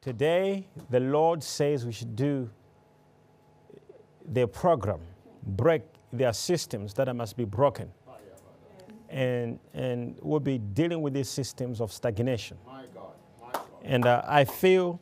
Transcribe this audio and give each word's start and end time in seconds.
Today, 0.00 0.66
the 0.88 1.00
Lord 1.00 1.42
says 1.42 1.84
we 1.84 1.92
should 1.92 2.16
do 2.16 2.48
their 4.24 4.46
program, 4.46 5.00
break 5.42 5.82
their 6.10 6.32
systems 6.32 6.94
that 6.94 7.14
must 7.14 7.36
be 7.36 7.44
broken. 7.44 7.90
And, 9.10 9.58
and 9.74 10.16
we'll 10.22 10.40
be 10.40 10.56
dealing 10.56 11.02
with 11.02 11.12
these 11.12 11.28
systems 11.28 11.80
of 11.80 11.92
stagnation. 11.92 12.56
My 12.64 12.84
God. 12.94 13.12
My 13.42 13.52
God. 13.52 13.66
And 13.82 14.06
uh, 14.06 14.22
I 14.26 14.44
feel 14.44 15.00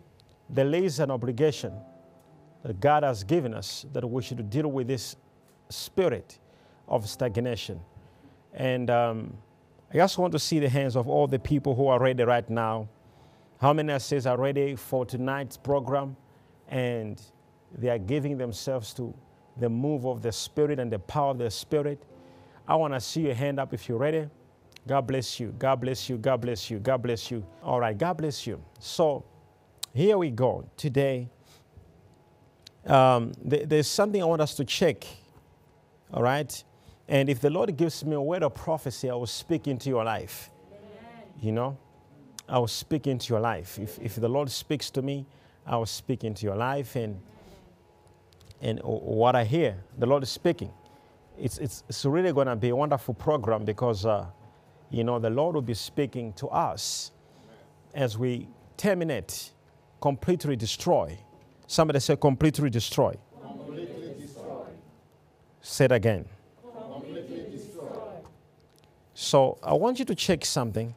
there 0.49 0.75
is 0.75 0.99
an 0.99 1.11
obligation 1.11 1.75
that 2.65 2.81
God 2.81 3.03
has 3.03 3.23
given 3.23 3.55
us 3.55 3.87
that 3.93 4.09
we 4.09 4.23
should 4.23 4.51
deal 4.51 4.69
with 4.69 4.89
this 4.89 5.15
spirit 5.69 6.39
of 6.89 7.09
stagnation. 7.09 7.81
And 8.55 8.91
um, 8.91 9.37
I 9.93 9.97
just 9.99 10.19
want 10.19 10.33
to 10.33 10.39
see 10.39 10.59
the 10.59 10.69
hands 10.69 10.97
of 10.97 11.07
all 11.07 11.27
the 11.29 11.39
people 11.39 11.75
who 11.75 11.87
are 11.87 12.01
ready 12.01 12.25
right 12.25 12.49
now. 12.51 12.89
How 13.61 13.73
many 13.73 13.99
says 13.99 14.27
are 14.27 14.37
ready 14.37 14.77
for 14.77 15.05
tonight's 15.05 15.57
program 15.57 16.17
and 16.69 17.21
they 17.77 17.89
are 17.89 17.99
giving 17.99 18.39
themselves 18.39 18.95
to 18.95 19.13
the 19.57 19.69
move 19.69 20.07
of 20.07 20.23
the 20.23 20.31
Spirit 20.31 20.79
and 20.79 20.93
the 20.93 20.99
power 21.01 21.33
of 21.33 21.39
the 21.39 21.51
Spirit? 21.51 22.01
I 22.69 22.77
want 22.77 22.95
to 22.95 23.01
see 23.01 23.23
your 23.23 23.35
hand 23.35 23.59
up 23.59 23.75
if 23.75 23.89
you're 23.89 23.99
ready. 23.99 24.29
God 24.87 25.07
bless 25.07 25.41
you. 25.41 25.55
God 25.59 25.81
bless 25.81 26.09
you. 26.09 26.19
God 26.19 26.41
bless 26.41 26.71
you. 26.71 26.79
God 26.79 27.03
bless 27.03 27.31
you. 27.31 27.45
All 27.63 27.81
right. 27.81 27.99
God 27.99 28.17
bless 28.19 28.47
you. 28.47 28.63
So 28.79 29.25
here 29.93 30.17
we 30.17 30.31
go. 30.31 30.65
Today, 30.77 31.29
um, 32.87 33.33
th- 33.49 33.69
there's 33.69 33.89
something 33.89 34.23
I 34.23 34.25
want 34.25 34.41
us 34.41 34.55
to 34.55 34.65
check. 34.65 35.05
All 36.13 36.23
right. 36.23 36.63
And 37.09 37.29
if 37.29 37.41
the 37.41 37.51
Lord 37.51 37.77
gives 37.77 38.05
me 38.05 38.15
a 38.15 38.21
word 38.21 38.43
of 38.43 38.55
prophecy, 38.55 39.11
I 39.11 39.15
will 39.15 39.27
speak 39.27 39.67
into 39.67 39.89
your 39.89 40.05
life. 40.05 40.51
You 41.41 41.53
know, 41.53 41.77
I 42.49 42.59
will 42.59 42.67
speak 42.67 43.07
into 43.07 43.33
your 43.33 43.41
life. 43.41 43.79
If, 43.79 43.99
if 43.99 44.17
the 44.17 44.29
Lord 44.29 44.51
speaks 44.51 44.91
to 44.91 45.03
me, 45.03 45.27
I 45.67 45.77
will 45.77 45.87
speak 45.87 46.25
into 46.25 46.47
your 46.47 46.57
life. 46.57 46.97
And, 46.97 47.21
and 48.63 48.81
what 48.83 49.37
I 49.37 49.45
hear, 49.45 49.77
the 49.99 50.07
Lord 50.07 50.23
is 50.23 50.31
speaking. 50.31 50.71
It's, 51.39 51.59
it's, 51.59 51.85
it's 51.89 52.05
really 52.05 52.33
going 52.33 52.47
to 52.47 52.57
be 52.57 52.71
a 52.71 52.77
wonderful 52.77 53.15
program 53.15 53.65
because, 53.65 54.07
uh, 54.07 54.27
you 54.91 55.05
know, 55.05 55.19
the 55.19 55.31
Lord 55.31 55.55
will 55.55 55.63
be 55.63 55.75
speaking 55.75 56.33
to 56.35 56.49
us 56.49 57.13
as 57.95 58.17
we 58.17 58.49
terminate, 58.77 59.53
completely 60.01 60.57
destroy. 60.57 61.19
Somebody 61.67 62.01
say, 62.01 62.17
completely 62.17 62.71
destroy. 62.71 63.15
Completely 63.43 64.15
destroy. 64.19 64.65
Say 65.61 65.85
it 65.85 65.93
again. 65.93 66.25
Completely 66.63 67.45
destroy. 67.51 67.87
So 69.13 69.59
I 69.63 69.75
want 69.75 69.99
you 69.99 70.07
to 70.07 70.15
check 70.15 70.45
something. 70.47 70.95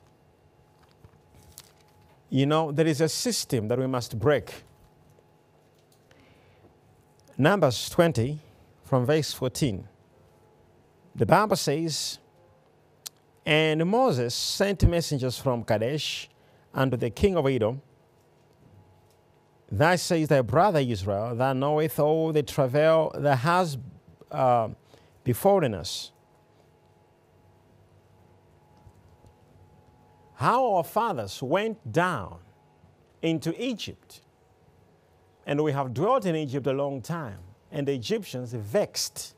You 2.34 2.46
know, 2.46 2.72
there 2.72 2.88
is 2.88 3.02
a 3.02 3.10
system 3.10 3.68
that 3.68 3.78
we 3.78 3.88
must 3.88 4.18
break. 4.18 4.64
Numbers 7.38 7.90
20, 7.90 8.40
from 8.86 9.06
verse 9.06 9.34
14. 9.34 9.86
The 11.14 11.26
Bible 11.26 11.58
says, 11.58 12.20
And 13.46 13.86
Moses 13.86 14.34
sent 14.34 14.88
messengers 14.88 15.38
from 15.38 15.66
Kadesh 15.66 16.30
unto 16.74 16.96
the 16.96 17.10
king 17.10 17.36
of 17.36 17.46
Edom. 17.48 17.82
Thus 19.70 20.02
says 20.02 20.30
thy 20.30 20.40
brother 20.40 20.80
Israel, 20.80 21.36
that 21.36 21.58
knoweth 21.58 22.00
all 22.00 22.32
the 22.32 22.44
travail 22.44 23.12
that 23.14 23.40
has 23.40 23.78
uh, 24.32 24.70
befallen 25.26 25.74
us. 25.74 26.14
How 30.42 30.74
our 30.74 30.84
fathers 30.84 31.44
went 31.44 31.92
down 31.92 32.40
into 33.22 33.54
Egypt, 33.64 34.22
and 35.46 35.64
we 35.64 35.72
have 35.72 35.94
dwelt 35.94 36.26
in 36.26 36.36
Egypt 36.36 36.66
a 36.66 36.74
long 36.74 37.00
time, 37.04 37.38
and 37.72 37.88
the 37.88 37.94
Egyptians 37.94 38.52
vexed 38.52 39.36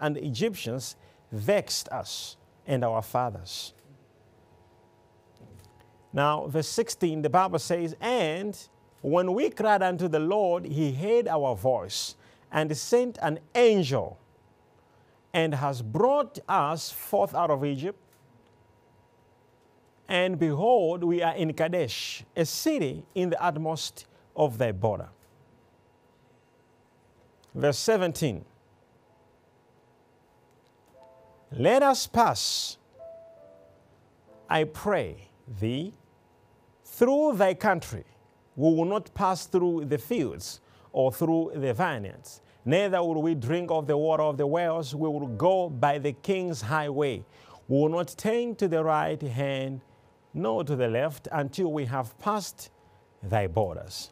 and 0.00 0.16
the 0.16 0.24
Egyptians 0.24 0.96
vexed 1.32 1.90
us 1.90 2.38
and 2.66 2.82
our 2.82 3.02
fathers. 3.02 3.74
Now, 6.14 6.46
verse 6.46 6.68
16, 6.68 7.20
the 7.20 7.28
Bible 7.28 7.58
says, 7.58 7.94
And 8.00 8.58
when 9.02 9.34
we 9.34 9.50
cried 9.50 9.82
unto 9.82 10.08
the 10.08 10.18
Lord, 10.18 10.64
he 10.64 10.94
heard 10.94 11.28
our 11.28 11.54
voice 11.54 12.16
and 12.50 12.74
sent 12.74 13.18
an 13.20 13.38
angel 13.54 14.18
and 15.34 15.56
has 15.56 15.82
brought 15.82 16.38
us 16.48 16.90
forth 16.90 17.34
out 17.34 17.50
of 17.50 17.66
Egypt. 17.66 17.98
And 20.12 20.38
behold, 20.38 21.04
we 21.04 21.22
are 21.22 21.34
in 21.34 21.54
Kadesh, 21.54 22.22
a 22.36 22.44
city 22.44 23.02
in 23.14 23.30
the 23.30 23.42
utmost 23.42 24.04
of 24.36 24.58
thy 24.58 24.70
border. 24.70 25.08
Verse 27.54 27.78
17 27.78 28.44
Let 31.52 31.82
us 31.82 32.06
pass, 32.06 32.76
I 34.50 34.64
pray 34.64 35.30
thee, 35.58 35.94
through 36.84 37.36
thy 37.36 37.54
country. 37.54 38.04
We 38.54 38.68
will 38.68 38.84
not 38.84 39.14
pass 39.14 39.46
through 39.46 39.86
the 39.86 39.96
fields 39.96 40.60
or 40.92 41.10
through 41.10 41.52
the 41.54 41.72
vineyards. 41.72 42.42
Neither 42.66 43.02
will 43.02 43.22
we 43.22 43.34
drink 43.34 43.70
of 43.70 43.86
the 43.86 43.96
water 43.96 44.24
of 44.24 44.36
the 44.36 44.46
wells. 44.46 44.94
We 44.94 45.08
will 45.08 45.28
go 45.28 45.70
by 45.70 45.96
the 45.96 46.12
king's 46.12 46.60
highway. 46.60 47.24
We 47.66 47.78
will 47.78 47.88
not 47.88 48.14
turn 48.18 48.56
to 48.56 48.68
the 48.68 48.84
right 48.84 49.22
hand 49.22 49.80
nor 50.34 50.64
to 50.64 50.76
the 50.76 50.88
left 50.88 51.28
until 51.32 51.72
we 51.72 51.84
have 51.86 52.18
passed 52.18 52.70
thy 53.22 53.46
borders. 53.46 54.10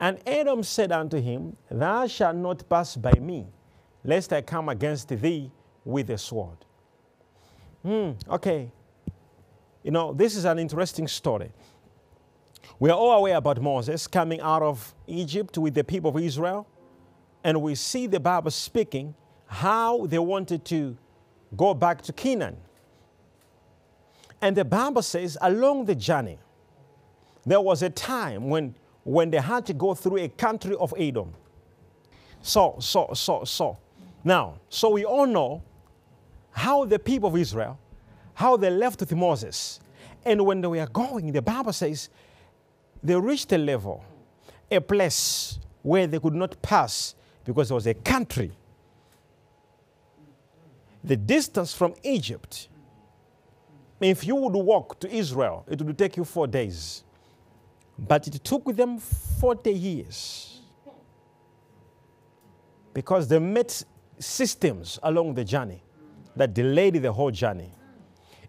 And 0.00 0.18
Edom 0.26 0.62
said 0.62 0.92
unto 0.92 1.20
him, 1.20 1.56
Thou 1.70 2.06
shalt 2.06 2.36
not 2.36 2.68
pass 2.68 2.96
by 2.96 3.12
me 3.12 3.46
lest 4.04 4.32
I 4.32 4.42
come 4.42 4.68
against 4.68 5.08
thee 5.08 5.50
with 5.84 6.10
a 6.10 6.18
sword. 6.18 6.58
Hmm, 7.82 8.12
okay. 8.30 8.70
You 9.82 9.90
know, 9.90 10.12
this 10.12 10.36
is 10.36 10.44
an 10.44 10.58
interesting 10.58 11.08
story. 11.08 11.50
We 12.78 12.90
are 12.90 12.96
all 12.96 13.18
aware 13.18 13.36
about 13.36 13.60
Moses 13.60 14.06
coming 14.06 14.40
out 14.40 14.62
of 14.62 14.94
Egypt 15.06 15.58
with 15.58 15.74
the 15.74 15.84
people 15.84 16.10
of 16.10 16.22
Israel, 16.22 16.66
and 17.42 17.60
we 17.60 17.74
see 17.74 18.06
the 18.06 18.20
Bible 18.20 18.50
speaking 18.50 19.14
how 19.46 20.06
they 20.06 20.18
wanted 20.18 20.64
to 20.66 20.96
go 21.56 21.74
back 21.74 22.02
to 22.02 22.12
Canaan. 22.12 22.56
And 24.40 24.56
the 24.56 24.64
Bible 24.64 25.02
says 25.02 25.38
along 25.40 25.86
the 25.86 25.94
journey, 25.94 26.38
there 27.46 27.60
was 27.60 27.82
a 27.82 27.90
time 27.90 28.48
when, 28.48 28.74
when 29.04 29.30
they 29.30 29.38
had 29.38 29.66
to 29.66 29.74
go 29.74 29.94
through 29.94 30.18
a 30.18 30.28
country 30.28 30.76
of 30.76 30.94
Edom. 30.96 31.32
So, 32.42 32.76
so, 32.78 33.10
so, 33.14 33.44
so, 33.44 33.78
now, 34.22 34.58
so 34.68 34.90
we 34.90 35.04
all 35.04 35.26
know 35.26 35.62
how 36.50 36.84
the 36.84 36.98
people 36.98 37.28
of 37.28 37.36
Israel, 37.36 37.78
how 38.34 38.56
they 38.56 38.70
left 38.70 39.00
with 39.00 39.14
Moses. 39.14 39.80
And 40.24 40.44
when 40.44 40.60
they 40.60 40.68
were 40.68 40.86
going, 40.86 41.32
the 41.32 41.42
Bible 41.42 41.72
says 41.72 42.08
they 43.02 43.16
reached 43.16 43.52
a 43.52 43.58
level, 43.58 44.04
a 44.70 44.80
place 44.80 45.58
where 45.82 46.06
they 46.06 46.18
could 46.18 46.34
not 46.34 46.60
pass 46.62 47.14
because 47.44 47.68
there 47.68 47.74
was 47.74 47.86
a 47.86 47.94
country. 47.94 48.52
The 51.02 51.16
distance 51.16 51.74
from 51.74 51.94
Egypt, 52.02 52.68
if 54.06 54.26
you 54.26 54.34
would 54.34 54.54
walk 54.54 54.98
to 55.00 55.10
Israel, 55.10 55.64
it 55.68 55.80
would 55.80 55.96
take 55.96 56.16
you 56.16 56.24
four 56.24 56.46
days. 56.46 57.04
But 57.98 58.26
it 58.26 58.42
took 58.42 58.74
them 58.74 58.98
40 58.98 59.72
years 59.72 60.60
because 62.92 63.28
they 63.28 63.38
met 63.38 63.82
systems 64.18 64.98
along 65.02 65.34
the 65.34 65.44
journey 65.44 65.82
that 66.36 66.54
delayed 66.54 66.94
the 66.94 67.12
whole 67.12 67.30
journey. 67.30 67.70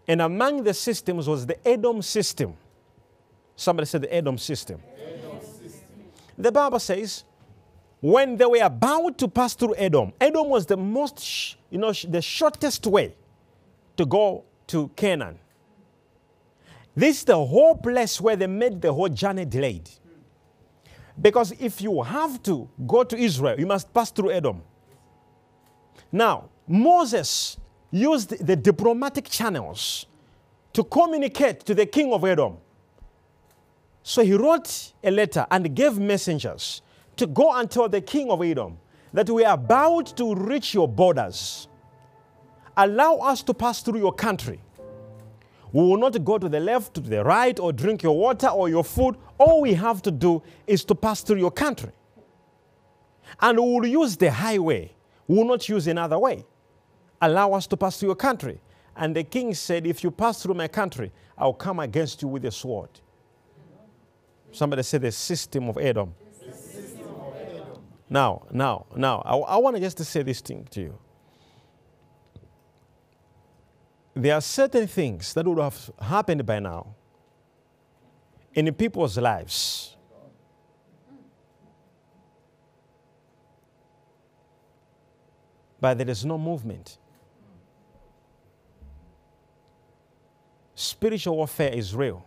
And 0.08 0.22
among 0.22 0.62
the 0.62 0.74
systems 0.74 1.28
was 1.28 1.46
the 1.46 1.66
Edom 1.66 2.02
system. 2.02 2.54
Somebody 3.56 3.86
said 3.86 4.02
the 4.02 4.14
Edom 4.14 4.38
system. 4.38 4.80
Edom 4.98 5.40
system. 5.40 5.82
The 6.38 6.52
Bible 6.52 6.78
says, 6.78 7.24
when 8.00 8.36
they 8.36 8.44
were 8.44 8.62
about 8.62 9.18
to 9.18 9.28
pass 9.28 9.54
through 9.54 9.74
Edom, 9.76 10.12
Edom 10.20 10.48
was 10.48 10.66
the 10.66 10.76
most, 10.76 11.56
you 11.70 11.78
know, 11.78 11.92
the 11.92 12.22
shortest 12.22 12.86
way 12.86 13.14
to 13.96 14.04
go 14.04 14.44
to 14.68 14.88
Canaan. 14.94 15.38
This 16.96 17.18
is 17.18 17.24
the 17.24 17.36
whole 17.36 17.76
place 17.76 18.18
where 18.20 18.36
they 18.36 18.46
made 18.46 18.80
the 18.80 18.90
whole 18.90 19.10
journey 19.10 19.44
delayed. 19.44 19.90
Because 21.20 21.52
if 21.60 21.82
you 21.82 22.02
have 22.02 22.42
to 22.44 22.68
go 22.86 23.04
to 23.04 23.16
Israel, 23.16 23.60
you 23.60 23.66
must 23.66 23.92
pass 23.92 24.10
through 24.10 24.30
Edom. 24.30 24.62
Now, 26.10 26.48
Moses 26.66 27.58
used 27.90 28.44
the 28.44 28.56
diplomatic 28.56 29.28
channels 29.28 30.06
to 30.72 30.82
communicate 30.84 31.60
to 31.66 31.74
the 31.74 31.84
king 31.84 32.12
of 32.12 32.24
Edom. 32.24 32.56
So 34.02 34.22
he 34.24 34.34
wrote 34.34 34.92
a 35.04 35.10
letter 35.10 35.46
and 35.50 35.74
gave 35.74 35.98
messengers 35.98 36.80
to 37.16 37.26
go 37.26 37.52
and 37.54 37.70
tell 37.70 37.88
the 37.88 38.00
king 38.00 38.30
of 38.30 38.42
Edom 38.42 38.78
that 39.12 39.28
we 39.28 39.44
are 39.44 39.54
about 39.54 40.16
to 40.16 40.34
reach 40.34 40.74
your 40.74 40.88
borders. 40.88 41.68
Allow 42.76 43.16
us 43.16 43.42
to 43.42 43.54
pass 43.54 43.82
through 43.82 43.98
your 43.98 44.12
country. 44.12 44.60
We 45.72 45.82
will 45.82 45.96
not 45.96 46.24
go 46.24 46.38
to 46.38 46.48
the 46.48 46.60
left, 46.60 46.94
to 46.94 47.00
the 47.00 47.24
right, 47.24 47.58
or 47.58 47.72
drink 47.72 48.02
your 48.02 48.16
water 48.16 48.48
or 48.48 48.68
your 48.68 48.84
food. 48.84 49.16
All 49.38 49.60
we 49.60 49.74
have 49.74 50.00
to 50.02 50.10
do 50.10 50.42
is 50.66 50.84
to 50.84 50.94
pass 50.94 51.22
through 51.22 51.38
your 51.38 51.50
country. 51.50 51.92
And 53.40 53.58
we 53.58 53.64
will 53.64 53.86
use 53.86 54.16
the 54.16 54.30
highway. 54.30 54.94
We 55.26 55.36
will 55.36 55.44
not 55.44 55.68
use 55.68 55.86
another 55.86 56.18
way. 56.18 56.44
Allow 57.20 57.52
us 57.52 57.66
to 57.68 57.76
pass 57.76 57.98
through 57.98 58.10
your 58.10 58.16
country. 58.16 58.60
And 58.96 59.14
the 59.14 59.24
king 59.24 59.52
said, 59.54 59.86
If 59.86 60.02
you 60.04 60.10
pass 60.10 60.42
through 60.42 60.54
my 60.54 60.68
country, 60.68 61.12
I'll 61.36 61.52
come 61.52 61.80
against 61.80 62.22
you 62.22 62.28
with 62.28 62.44
a 62.44 62.50
sword. 62.50 62.88
Somebody 64.52 64.82
said 64.84 65.02
the 65.02 65.12
system 65.12 65.68
of 65.68 65.76
Edom. 65.76 66.14
Now, 68.08 68.46
now, 68.52 68.86
now, 68.94 69.20
I, 69.24 69.36
I 69.36 69.56
want 69.56 69.76
to 69.76 69.82
just 69.82 69.98
say 69.98 70.22
this 70.22 70.40
thing 70.40 70.66
to 70.70 70.80
you. 70.80 70.98
There 74.16 74.34
are 74.34 74.40
certain 74.40 74.86
things 74.86 75.34
that 75.34 75.46
would 75.46 75.58
have 75.58 75.90
happened 76.00 76.46
by 76.46 76.58
now 76.58 76.94
in 78.54 78.72
people's 78.72 79.18
lives. 79.18 79.94
But 85.78 85.98
there 85.98 86.08
is 86.08 86.24
no 86.24 86.38
movement. 86.38 86.96
Spiritual 90.74 91.36
warfare 91.36 91.74
is 91.74 91.94
real. 91.94 92.24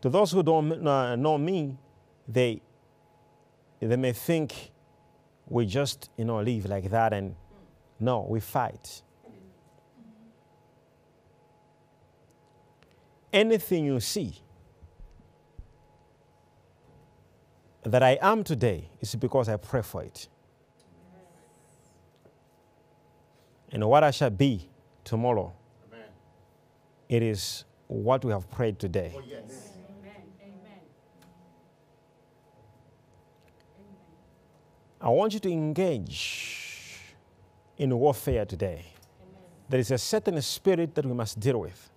To 0.00 0.08
those 0.08 0.32
who 0.32 0.42
don't 0.42 0.86
uh, 0.86 1.16
know 1.16 1.36
me, 1.36 1.76
they, 2.26 2.62
they 3.78 3.96
may 3.96 4.12
think 4.12 4.70
we 5.46 5.66
just, 5.66 6.08
you 6.16 6.24
know, 6.24 6.40
live 6.40 6.64
like 6.64 6.88
that 6.88 7.12
and 7.12 7.36
no, 8.00 8.26
we 8.26 8.40
fight. 8.40 9.02
Anything 13.32 13.84
you 13.84 14.00
see 14.00 14.40
that 17.82 18.02
I 18.02 18.18
am 18.20 18.44
today 18.44 18.88
is 19.00 19.14
because 19.14 19.48
I 19.48 19.56
pray 19.56 19.82
for 19.82 20.02
it. 20.02 20.28
And 23.70 23.86
what 23.86 24.02
I 24.02 24.10
shall 24.10 24.30
be 24.30 24.68
tomorrow, 25.04 25.52
Amen. 25.92 26.06
it 27.08 27.22
is 27.22 27.64
what 27.86 28.24
we 28.24 28.32
have 28.32 28.50
prayed 28.50 28.78
today. 28.78 29.12
Oh, 29.14 29.22
yes. 29.26 29.68
I 35.00 35.10
want 35.10 35.32
you 35.32 35.40
to 35.40 35.50
engage 35.50 37.14
in 37.76 37.96
warfare 37.96 38.44
today. 38.44 38.84
There 39.68 39.78
is 39.78 39.90
a 39.90 39.98
certain 39.98 40.40
spirit 40.42 40.94
that 40.96 41.06
we 41.06 41.12
must 41.12 41.38
deal 41.38 41.60
with. 41.60 41.90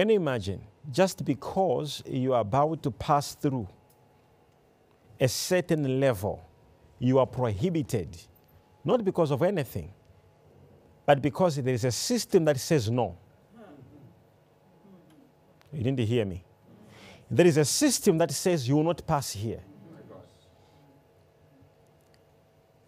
Can 0.00 0.08
you 0.08 0.16
imagine? 0.16 0.62
Just 0.90 1.26
because 1.26 2.02
you 2.06 2.32
are 2.32 2.40
about 2.40 2.82
to 2.84 2.90
pass 2.90 3.34
through 3.34 3.68
a 5.20 5.28
certain 5.28 6.00
level, 6.00 6.42
you 6.98 7.18
are 7.18 7.26
prohibited, 7.26 8.16
not 8.82 9.04
because 9.04 9.30
of 9.30 9.42
anything, 9.42 9.92
but 11.04 11.20
because 11.20 11.56
there 11.56 11.74
is 11.74 11.84
a 11.84 11.92
system 11.92 12.46
that 12.46 12.58
says 12.58 12.90
no. 12.90 13.14
You 15.70 15.82
didn't 15.82 16.00
hear 16.00 16.24
me. 16.24 16.44
There 17.30 17.46
is 17.46 17.58
a 17.58 17.64
system 17.66 18.16
that 18.16 18.30
says 18.30 18.66
you 18.66 18.76
will 18.76 18.84
not 18.84 19.06
pass 19.06 19.32
here. 19.32 19.60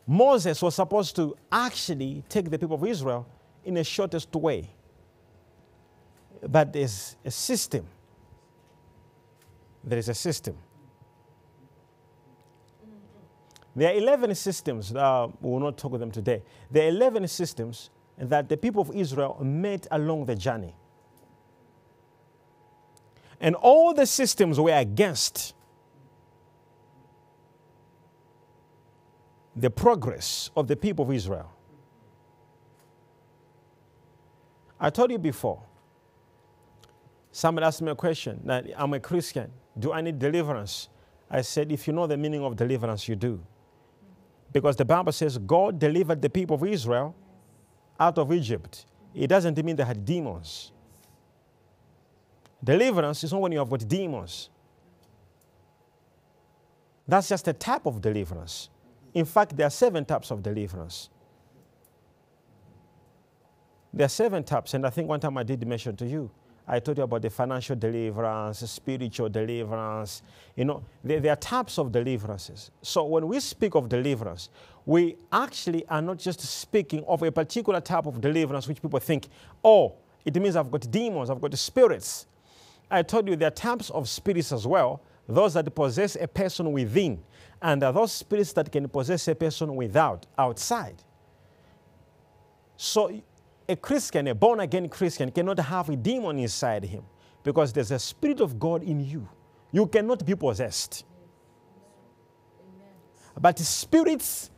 Moses 0.07 0.63
was 0.63 0.77
supposed 0.77 1.15
to 1.17 1.37
actually 1.53 2.25
take 2.31 2.49
the 2.49 2.59
people 2.59 2.77
of 2.77 2.87
Israel 2.87 3.27
in 3.67 3.75
the 3.75 3.85
shortest 3.85 4.35
way. 4.35 4.71
But 6.41 6.73
there's 6.73 7.17
a 7.25 7.31
system. 7.31 7.87
There 9.85 9.99
is 9.99 10.09
a 10.09 10.15
system. 10.15 10.57
There 13.75 13.91
are 13.91 13.97
11 13.97 14.35
systems, 14.35 14.95
uh, 14.95 15.29
we 15.41 15.51
will 15.51 15.61
not 15.61 15.79
talk 15.79 15.95
of 15.95 16.01
them 16.01 16.11
today. 16.11 16.43
There 16.71 16.85
are 16.85 16.91
11 16.91 17.27
systems 17.29 17.91
that 18.19 18.49
the 18.49 18.57
people 18.57 18.83
of 18.83 18.95
Israel 18.95 19.39
met 19.43 19.87
along 19.91 20.27
the 20.27 20.35
journey. 20.35 20.75
And 23.41 23.57
all 23.57 23.95
the 23.95 24.07
systems 24.07 24.61
were 24.61 24.77
against 24.77 25.55
the 29.57 29.71
progress 29.71 30.51
of 30.57 30.69
the 30.69 30.77
people 30.77 31.05
of 31.05 31.13
Israel. 31.13 31.51
I 34.79 34.91
told 34.91 35.11
you 35.11 35.19
before, 35.19 35.63
somebody 37.33 37.67
asked 37.67 37.83
me 37.83 37.91
a 37.91 37.95
question 37.95 38.41
that 38.45 38.67
I'm 38.77 38.93
a 38.95 39.01
Christian. 39.01 39.51
Do 39.79 39.93
I 39.93 40.01
need 40.01 40.19
deliverance? 40.19 40.89
I 41.31 41.41
said, 41.41 41.73
if 41.73 41.87
you 41.87 41.95
know 41.95 42.07
the 42.07 42.17
meaning 42.17 42.45
of 42.45 42.57
deliverance, 42.57 43.09
you 43.09 43.17
do. 43.17 43.43
Because 44.53 44.77
the 44.77 44.85
Bible 44.85 45.13
says 45.13 45.39
God 45.39 45.79
delivered 45.79 46.21
the 46.21 46.29
people 46.29 46.57
of 46.57 46.65
Israel 46.65 47.15
out 47.99 48.19
of 48.19 48.33
Egypt. 48.33 48.85
It 49.15 49.29
doesn't 49.29 49.63
mean 49.65 49.77
they 49.77 49.85
had 49.85 50.05
demons. 50.05 50.73
Deliverance 52.63 53.25
is 53.25 53.33
not 53.33 53.41
when 53.41 53.53
you 53.53 53.59
have 53.59 53.71
got 53.71 53.89
demons. 53.89 54.51
That's 57.09 57.29
just 57.29 57.49
a 57.49 57.53
type 57.53 57.87
of 57.87 58.01
deliverance. 58.01 58.69
In 59.15 59.25
fact, 59.25 59.57
there 59.57 59.67
are 59.67 59.71
seven 59.71 60.05
types 60.05 60.31
of 60.31 60.43
deliverance. 60.43 61.09
There 63.93 64.05
are 64.07 64.09
seven 64.09 64.45
types, 64.45 64.75
and 64.75 64.87
I 64.87 64.91
think 64.91 65.09
one 65.09 65.21
time 65.21 65.37
I 65.37 65.43
did 65.43 65.67
mention 65.67 65.97
to 65.97 66.07
you. 66.07 66.31
I 66.73 66.79
told 66.79 66.97
you 66.97 67.05
about 67.05 67.21
the 67.21 67.29
financial 67.29 67.77
deliverance, 67.77 68.61
spiritual 68.71 69.29
deliverance. 69.29 70.23
You 70.57 70.65
know, 70.65 70.83
there, 71.05 71.21
there, 71.21 71.35
are 71.35 71.37
types 71.37 71.79
of 71.79 71.93
deliverances. 71.93 72.71
So 72.81 73.05
when 73.05 73.29
we 73.29 73.41
speak 73.41 73.75
of 73.75 73.91
deliverance, 73.91 74.49
we 74.87 75.17
actually 75.31 75.87
are 75.87 76.01
not 76.01 76.19
just 76.19 76.41
speaking 76.41 77.05
of 77.07 77.23
a 77.25 77.31
particular 77.31 77.79
type 77.83 78.07
of 78.07 78.23
deliverance 78.23 78.67
which 78.67 78.81
people 78.81 78.99
think, 79.01 79.29
oh, 79.63 79.97
it 80.25 80.35
means 80.41 80.57
I've 80.57 80.71
got 80.71 80.91
demons, 80.91 81.29
I've 81.29 81.43
got 81.43 81.53
spirits. 81.59 82.27
I 82.91 83.03
told 83.03 83.29
you 83.29 83.37
there 83.37 83.49
are 83.49 83.51
types 83.51 83.91
of 83.91 84.09
spirits 84.09 84.51
as 84.51 84.67
well, 84.67 85.03
those 85.29 85.53
that 85.53 85.75
possess 85.75 86.17
a 86.19 86.27
person 86.27 86.73
within, 86.73 87.23
and 87.61 87.83
those 87.83 88.13
spirits 88.13 88.55
that 88.55 88.73
can 88.73 88.89
possess 88.89 89.29
a 89.29 89.35
person 89.35 89.77
without, 89.77 90.25
outside. 90.39 90.97
So 92.79 93.11
a 93.73 93.77
Christian, 93.77 94.29
a 94.29 94.35
born 94.35 94.61
again 94.61 94.89
Christian, 94.89 95.31
cannot 95.31 95.59
have 95.59 95.89
a 95.89 95.97
demon 95.97 96.39
inside 96.39 96.85
him 96.85 97.03
because 97.43 97.73
there's 97.73 97.91
a 97.91 97.99
spirit 97.99 98.41
of 98.41 98.59
God 98.59 98.83
in 98.83 99.01
you. 99.01 99.29
You 99.73 99.87
cannot 99.87 100.25
be 100.25 100.35
possessed. 100.37 101.05
But 103.41 103.59
spirits 103.59 104.51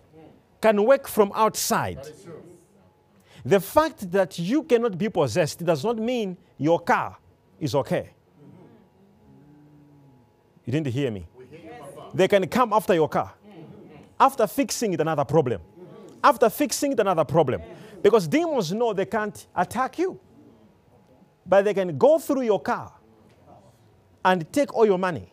can 0.61 0.85
work 0.85 1.09
from 1.09 1.33
outside. 1.35 2.00
The 3.44 3.61
fact 3.61 4.11
that 4.11 4.38
you 4.38 4.62
cannot 4.62 4.99
be 4.99 5.09
possessed 5.09 5.64
does 5.64 5.85
not 5.85 5.99
mean 5.99 6.37
your 6.59 6.80
car 6.80 7.16
is 7.61 7.75
okay. 7.75 8.11
You 10.64 10.73
didn't 10.73 10.92
hear 10.92 11.11
me. 11.11 11.26
They 12.12 12.28
can 12.28 12.47
come 12.49 12.73
after 12.73 12.94
your 12.94 13.09
car. 13.09 13.35
After 14.18 14.47
fixing 14.47 14.92
it, 14.94 15.00
another 15.00 15.25
problem. 15.25 15.61
After 16.25 16.49
fixing 16.49 16.93
it, 16.93 17.00
another 17.00 17.25
problem. 17.25 17.61
Because 18.02 18.26
demons 18.26 18.73
know 18.73 18.95
they 18.95 19.04
can't 19.04 19.47
attack 19.54 19.99
you, 19.99 20.19
but 21.47 21.66
they 21.66 21.75
can 21.75 21.99
go 21.99 22.19
through 22.19 22.43
your 22.43 22.61
car 22.61 22.93
and 24.25 24.50
take 24.50 24.75
all 24.75 24.87
your 24.87 24.99
money. 24.99 25.31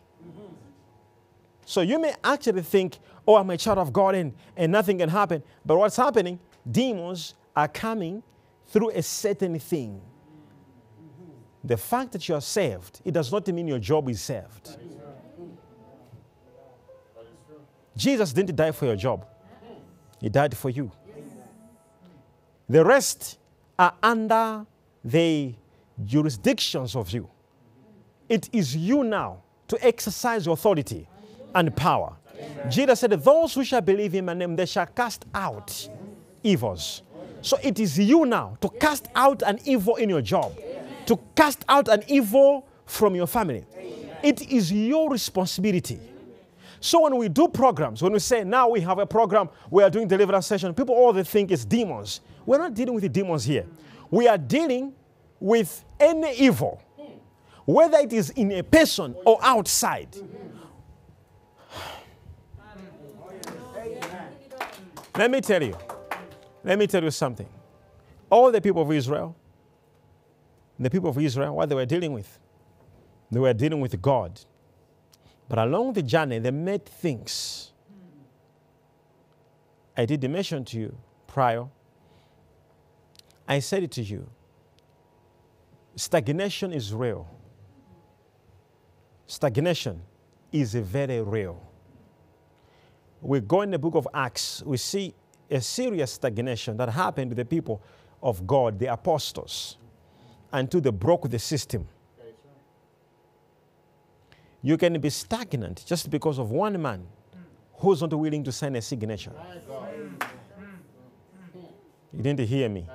So 1.64 1.80
you 1.80 1.98
may 1.98 2.14
actually 2.22 2.60
think, 2.60 2.98
oh, 3.26 3.36
I'm 3.36 3.48
a 3.48 3.56
child 3.56 3.78
of 3.78 3.90
God 3.90 4.14
and, 4.14 4.34
and 4.54 4.70
nothing 4.70 4.98
can 4.98 5.08
happen. 5.08 5.42
But 5.64 5.78
what's 5.78 5.96
happening? 5.96 6.38
Demons 6.70 7.34
are 7.56 7.68
coming 7.68 8.22
through 8.66 8.90
a 8.90 9.02
certain 9.02 9.58
thing. 9.58 10.00
The 11.64 11.76
fact 11.78 12.12
that 12.12 12.28
you 12.28 12.34
are 12.34 12.40
saved, 12.40 13.00
it 13.04 13.12
does 13.12 13.32
not 13.32 13.48
mean 13.48 13.68
your 13.68 13.78
job 13.78 14.10
is 14.10 14.20
saved. 14.20 14.76
Jesus 17.96 18.32
didn't 18.32 18.56
die 18.56 18.72
for 18.72 18.86
your 18.86 18.96
job, 18.96 19.26
He 20.22 20.28
died 20.28 20.56
for 20.56 20.70
you. 20.70 20.90
The 22.68 22.84
rest 22.84 23.38
are 23.76 23.92
under 24.02 24.64
the 25.04 25.52
jurisdictions 26.04 26.94
of 26.94 27.10
you. 27.10 27.28
It 28.28 28.48
is 28.52 28.74
you 28.76 29.02
now 29.02 29.42
to 29.66 29.84
exercise 29.84 30.46
authority 30.46 31.08
and 31.54 31.74
power. 31.74 32.14
Jesus 32.70 33.00
said, 33.00 33.10
Those 33.10 33.52
who 33.54 33.64
shall 33.64 33.80
believe 33.80 34.14
in 34.14 34.24
my 34.24 34.34
name, 34.34 34.54
they 34.54 34.64
shall 34.64 34.86
cast 34.86 35.26
out 35.34 35.88
evils. 36.44 37.02
So 37.40 37.58
it 37.60 37.80
is 37.80 37.98
you 37.98 38.24
now 38.24 38.56
to 38.60 38.68
cast 38.68 39.08
out 39.16 39.42
an 39.42 39.58
evil 39.64 39.96
in 39.96 40.08
your 40.08 40.22
job, 40.22 40.56
to 41.06 41.18
cast 41.34 41.64
out 41.68 41.88
an 41.88 42.04
evil 42.06 42.64
from 42.86 43.16
your 43.16 43.26
family. 43.26 43.66
It 44.22 44.40
is 44.52 44.72
your 44.72 45.10
responsibility 45.10 45.98
So 46.82 47.02
when 47.02 47.16
we 47.16 47.28
do 47.28 47.46
programs, 47.46 48.02
when 48.02 48.12
we 48.12 48.18
say 48.18 48.42
now 48.42 48.68
we 48.68 48.80
have 48.80 48.98
a 48.98 49.06
program, 49.06 49.48
we 49.70 49.84
are 49.84 49.88
doing 49.88 50.08
deliverance 50.08 50.48
session, 50.48 50.74
people 50.74 50.96
all 50.96 51.12
they 51.12 51.22
think 51.22 51.52
is 51.52 51.64
demons. 51.64 52.20
We're 52.44 52.58
not 52.58 52.74
dealing 52.74 52.94
with 52.94 53.04
the 53.04 53.08
demons 53.08 53.44
here. 53.44 53.66
We 54.10 54.26
are 54.26 54.36
dealing 54.36 54.92
with 55.38 55.84
any 56.00 56.34
evil, 56.34 56.82
whether 57.66 57.98
it 57.98 58.12
is 58.12 58.30
in 58.30 58.50
a 58.50 58.64
person 58.64 59.14
or 59.24 59.38
outside. 59.42 60.16
Let 65.16 65.30
me 65.30 65.40
tell 65.40 65.62
you. 65.62 65.76
Let 66.64 66.80
me 66.80 66.88
tell 66.88 67.04
you 67.04 67.12
something. 67.12 67.48
All 68.28 68.50
the 68.50 68.60
people 68.60 68.82
of 68.82 68.90
Israel, 68.90 69.36
the 70.80 70.90
people 70.90 71.10
of 71.10 71.18
Israel, 71.18 71.54
what 71.54 71.68
they 71.68 71.76
were 71.76 71.86
dealing 71.86 72.12
with, 72.12 72.40
they 73.30 73.38
were 73.38 73.54
dealing 73.54 73.80
with 73.80 74.02
God. 74.02 74.40
But 75.48 75.58
along 75.58 75.94
the 75.94 76.02
journey, 76.02 76.38
they 76.38 76.50
met 76.50 76.86
things. 76.86 77.72
I 79.96 80.06
did 80.06 80.28
mention 80.30 80.64
to 80.66 80.78
you 80.78 80.96
prior. 81.26 81.66
I 83.46 83.58
said 83.58 83.82
it 83.82 83.90
to 83.92 84.02
you. 84.02 84.28
Stagnation 85.96 86.72
is 86.72 86.94
real. 86.94 87.28
Stagnation 89.26 90.00
is 90.50 90.74
very 90.74 91.20
real. 91.20 91.60
We 93.20 93.40
go 93.40 93.62
in 93.62 93.70
the 93.70 93.78
book 93.78 93.94
of 93.94 94.08
Acts, 94.12 94.62
we 94.64 94.76
see 94.76 95.14
a 95.50 95.60
serious 95.60 96.12
stagnation 96.12 96.76
that 96.78 96.88
happened 96.88 97.30
to 97.30 97.34
the 97.34 97.44
people 97.44 97.82
of 98.22 98.46
God, 98.46 98.78
the 98.78 98.86
apostles, 98.86 99.76
until 100.52 100.80
they 100.80 100.90
broke 100.90 101.28
the 101.28 101.38
system. 101.38 101.86
You 104.62 104.76
can 104.78 105.00
be 105.00 105.10
stagnant 105.10 105.84
just 105.84 106.08
because 106.10 106.38
of 106.38 106.50
one 106.50 106.80
man 106.80 107.04
who's 107.78 108.00
not 108.00 108.12
willing 108.14 108.44
to 108.44 108.52
sign 108.52 108.76
a 108.76 108.82
signature. 108.82 109.32
You 112.12 112.22
didn't 112.22 112.46
hear 112.46 112.68
me. 112.68 112.86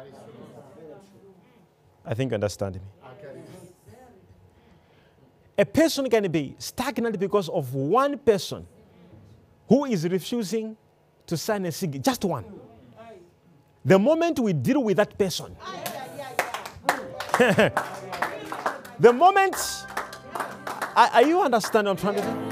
I 2.06 2.14
think 2.14 2.32
you 2.32 2.36
understand 2.36 2.76
me. 2.76 2.82
A 5.58 5.66
person 5.66 6.10
can 6.10 6.32
be 6.32 6.56
stagnant 6.60 7.20
because 7.20 7.50
of 7.50 7.74
one 7.74 8.18
person 8.20 8.66
who 9.68 9.86
is 9.86 10.08
refusing 10.08 10.78
to 11.26 11.36
sign 11.36 11.66
a 11.66 11.72
signature, 11.72 12.04
just 12.04 12.24
one. 12.24 12.46
The 13.84 14.00
moment 14.00 14.40
we 14.40 14.54
deal 14.54 14.84
with 14.84 14.98
that 14.98 15.18
person, 15.18 15.56
the 19.00 19.14
moment, 19.14 19.56
are, 20.98 21.08
are 21.14 21.24
you 21.24 21.42
understanding 21.42 21.94
what 21.94 22.04
I'm 22.04 22.16
trying 22.16 22.50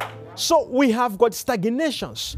to? 0.00 0.10
So 0.34 0.66
we 0.68 0.90
have 0.92 1.18
got 1.18 1.34
stagnations. 1.34 2.36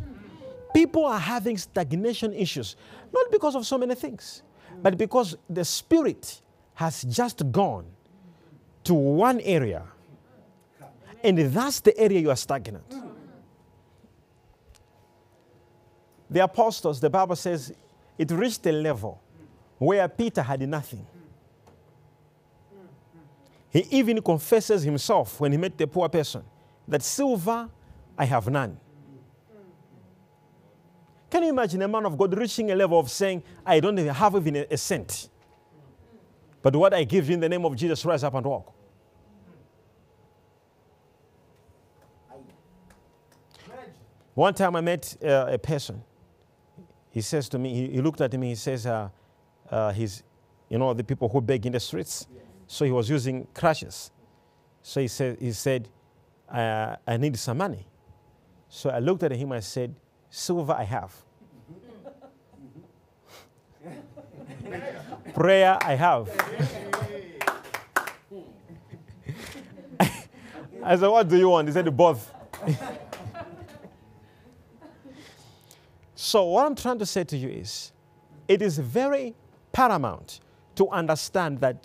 People 0.75 1.05
are 1.05 1.19
having 1.19 1.57
stagnation 1.57 2.33
issues, 2.33 2.77
not 3.13 3.31
because 3.31 3.55
of 3.55 3.67
so 3.67 3.79
many 3.79 3.95
things, 3.95 4.43
but 4.83 4.99
because 4.99 5.37
the 5.49 5.65
spirit 5.65 6.41
has 6.75 7.03
just 7.05 7.51
gone 7.51 7.87
to 8.85 8.95
one 8.95 9.41
area, 9.41 9.85
and 11.23 11.39
that's 11.39 11.81
the 11.81 11.97
area 11.99 12.21
you 12.21 12.31
are 12.31 12.37
stagnant. 12.37 12.95
The 16.31 16.45
apostles, 16.45 17.01
the 17.01 17.11
Bible 17.11 17.37
says, 17.37 17.73
it 18.17 18.31
reached 18.31 18.65
a 18.67 18.73
level 18.73 19.21
where 19.79 20.09
Peter 20.09 20.43
had 20.43 20.67
nothing. 20.69 21.07
He 23.71 23.87
even 23.91 24.21
confesses 24.21 24.83
himself 24.83 25.41
when 25.41 25.53
he 25.53 25.59
met 25.59 25.79
the 25.79 25.87
poor 25.87 26.09
person 26.09 26.43
that 26.89 27.03
silver 27.03 27.71
I 28.19 28.25
have 28.25 28.49
none. 28.49 28.79
Can 31.31 31.45
you 31.45 31.51
imagine 31.51 31.81
a 31.83 31.89
man 31.89 32.05
of 32.05 32.19
God 32.19 32.37
reaching 32.37 32.73
a 32.73 32.75
level 32.75 32.99
of 32.99 33.09
saying, 33.09 33.45
I 33.65 33.79
don't 33.79 33.97
even 33.97 34.13
have 34.13 34.35
even 34.35 34.67
a, 34.69 34.77
cent? 34.77 35.29
But 36.61 36.75
what 36.75 36.93
I 36.93 37.05
give 37.05 37.29
you 37.29 37.35
in 37.35 37.41
the 37.41 37.49
name 37.49 37.65
of 37.65 37.77
Jesus, 37.77 38.05
rise 38.05 38.25
up 38.25 38.35
and 38.35 38.45
walk. 38.45 38.75
One 44.35 44.55
time 44.55 44.75
I 44.75 44.81
met 44.81 45.17
uh, 45.23 45.47
a 45.51 45.59
person. 45.59 46.03
He 47.11 47.21
says 47.21 47.49
to 47.51 47.59
me, 47.59 47.75
he, 47.75 47.89
he 47.93 48.01
looked 48.01 48.21
at 48.21 48.33
me, 48.33 48.49
he 48.49 48.55
says, 48.55 48.87
uh, 48.87 49.09
uh, 49.71 49.93
he's, 49.93 50.23
you 50.69 50.79
know, 50.79 50.95
the 50.95 51.05
people 51.05 51.29
who 51.29 51.41
beg 51.41 51.67
in 51.67 51.73
the 51.73 51.81
streets. 51.81 52.27
So 52.73 52.85
he 52.85 52.93
was 52.93 53.11
using 53.11 53.49
crutches. 53.53 54.13
So 54.81 55.01
he 55.01 55.09
said, 55.09 55.39
he 55.41 55.51
said 55.51 55.89
uh, 56.49 56.95
I 57.05 57.17
need 57.17 57.37
some 57.37 57.59
money. 57.59 57.85
So 58.69 58.91
I 58.91 59.01
looked 59.01 59.25
at 59.25 59.33
him, 59.33 59.51
and 59.51 59.57
I 59.57 59.61
said, 59.61 59.93
silver 60.31 60.73
I 60.75 60.85
have. 60.85 61.13
Prayer 65.35 65.79
I 65.83 65.97
have. 65.97 66.29
I 70.85 70.97
said, 70.97 71.09
what 71.09 71.27
do 71.27 71.37
you 71.37 71.49
want? 71.49 71.67
He 71.67 71.75
said, 71.75 71.97
both. 71.97 72.33
so 76.15 76.45
what 76.45 76.67
I'm 76.67 76.77
trying 76.77 77.01
to 77.01 77.07
say 77.07 77.25
to 77.25 77.37
you 77.37 77.49
is, 77.49 77.91
it 78.47 78.63
is 78.63 78.79
very 78.79 79.35
paramount 79.73 80.39
to 80.77 80.89
understand 80.91 81.59
that 81.63 81.85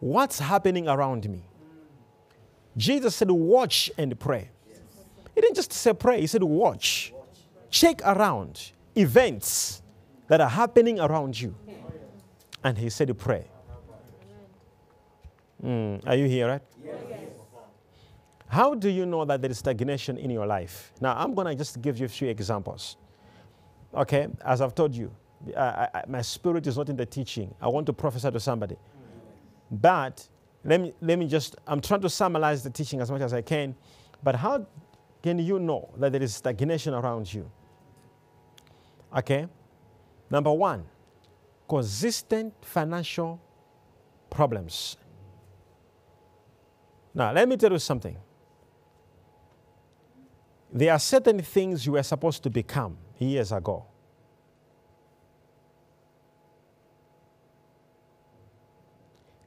what's 0.00 0.38
happening 0.38 0.88
around 0.88 1.28
me. 1.28 1.42
Jesus 2.76 3.14
said, 3.16 3.30
watch 3.30 3.90
and 3.96 4.18
pray. 4.18 4.50
He 5.34 5.40
didn't 5.40 5.56
just 5.56 5.72
say 5.72 5.92
pray, 5.92 6.20
he 6.20 6.26
said, 6.26 6.42
watch. 6.42 7.12
Check 7.70 8.00
around 8.04 8.72
events 8.94 9.82
that 10.28 10.40
are 10.40 10.48
happening 10.48 11.00
around 11.00 11.40
you. 11.40 11.54
And 12.64 12.76
he 12.76 12.90
said, 12.90 13.16
pray. 13.18 13.46
Mm, 15.62 16.06
are 16.06 16.14
you 16.14 16.26
here, 16.26 16.48
right? 16.48 16.62
How 18.48 18.74
do 18.74 18.88
you 18.88 19.06
know 19.06 19.24
that 19.24 19.42
there 19.42 19.50
is 19.50 19.58
stagnation 19.58 20.18
in 20.18 20.30
your 20.30 20.46
life? 20.46 20.92
Now, 21.00 21.16
I'm 21.18 21.34
going 21.34 21.48
to 21.48 21.54
just 21.54 21.80
give 21.82 21.98
you 21.98 22.06
a 22.06 22.08
few 22.08 22.28
examples. 22.28 22.96
Okay, 23.94 24.28
as 24.44 24.60
I've 24.60 24.74
told 24.74 24.94
you, 24.94 25.10
I, 25.56 25.88
I, 25.94 26.02
my 26.08 26.22
spirit 26.22 26.66
is 26.66 26.76
not 26.76 26.88
in 26.88 26.96
the 26.96 27.06
teaching. 27.06 27.54
I 27.60 27.68
want 27.68 27.86
to 27.86 27.92
prophesy 27.92 28.30
to 28.30 28.40
somebody. 28.40 28.76
But 29.70 30.28
let 30.64 30.80
me, 30.80 30.92
let 31.00 31.18
me 31.18 31.26
just, 31.26 31.56
I'm 31.66 31.80
trying 31.80 32.00
to 32.00 32.10
summarize 32.10 32.62
the 32.62 32.70
teaching 32.70 33.00
as 33.00 33.10
much 33.10 33.22
as 33.22 33.32
I 33.32 33.42
can. 33.42 33.74
But 34.22 34.36
how 34.36 34.66
can 35.22 35.38
you 35.38 35.58
know 35.58 35.90
that 35.98 36.12
there 36.12 36.22
is 36.22 36.34
stagnation 36.34 36.94
around 36.94 37.32
you? 37.32 37.50
Okay? 39.16 39.46
Number 40.30 40.52
one, 40.52 40.84
consistent 41.68 42.52
financial 42.62 43.40
problems. 44.30 44.96
Now, 47.14 47.32
let 47.32 47.48
me 47.48 47.56
tell 47.56 47.72
you 47.72 47.78
something. 47.78 48.16
There 50.72 50.92
are 50.92 50.98
certain 50.98 51.40
things 51.40 51.86
you 51.86 51.92
were 51.92 52.02
supposed 52.02 52.42
to 52.42 52.50
become 52.50 52.98
years 53.18 53.52
ago. 53.52 53.86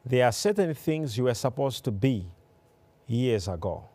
There 0.09 0.25
are 0.25 0.31
certain 0.31 0.73
things 0.73 1.15
you 1.15 1.25
were 1.25 1.35
supposed 1.35 1.83
to 1.85 1.91
be 1.91 2.25
years 3.05 3.47
ago. 3.47 3.87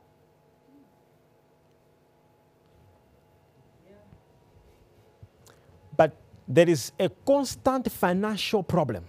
But 5.96 6.16
there 6.46 6.68
is 6.68 6.92
a 7.00 7.08
constant 7.08 7.90
financial 7.90 8.62
problem. 8.62 9.04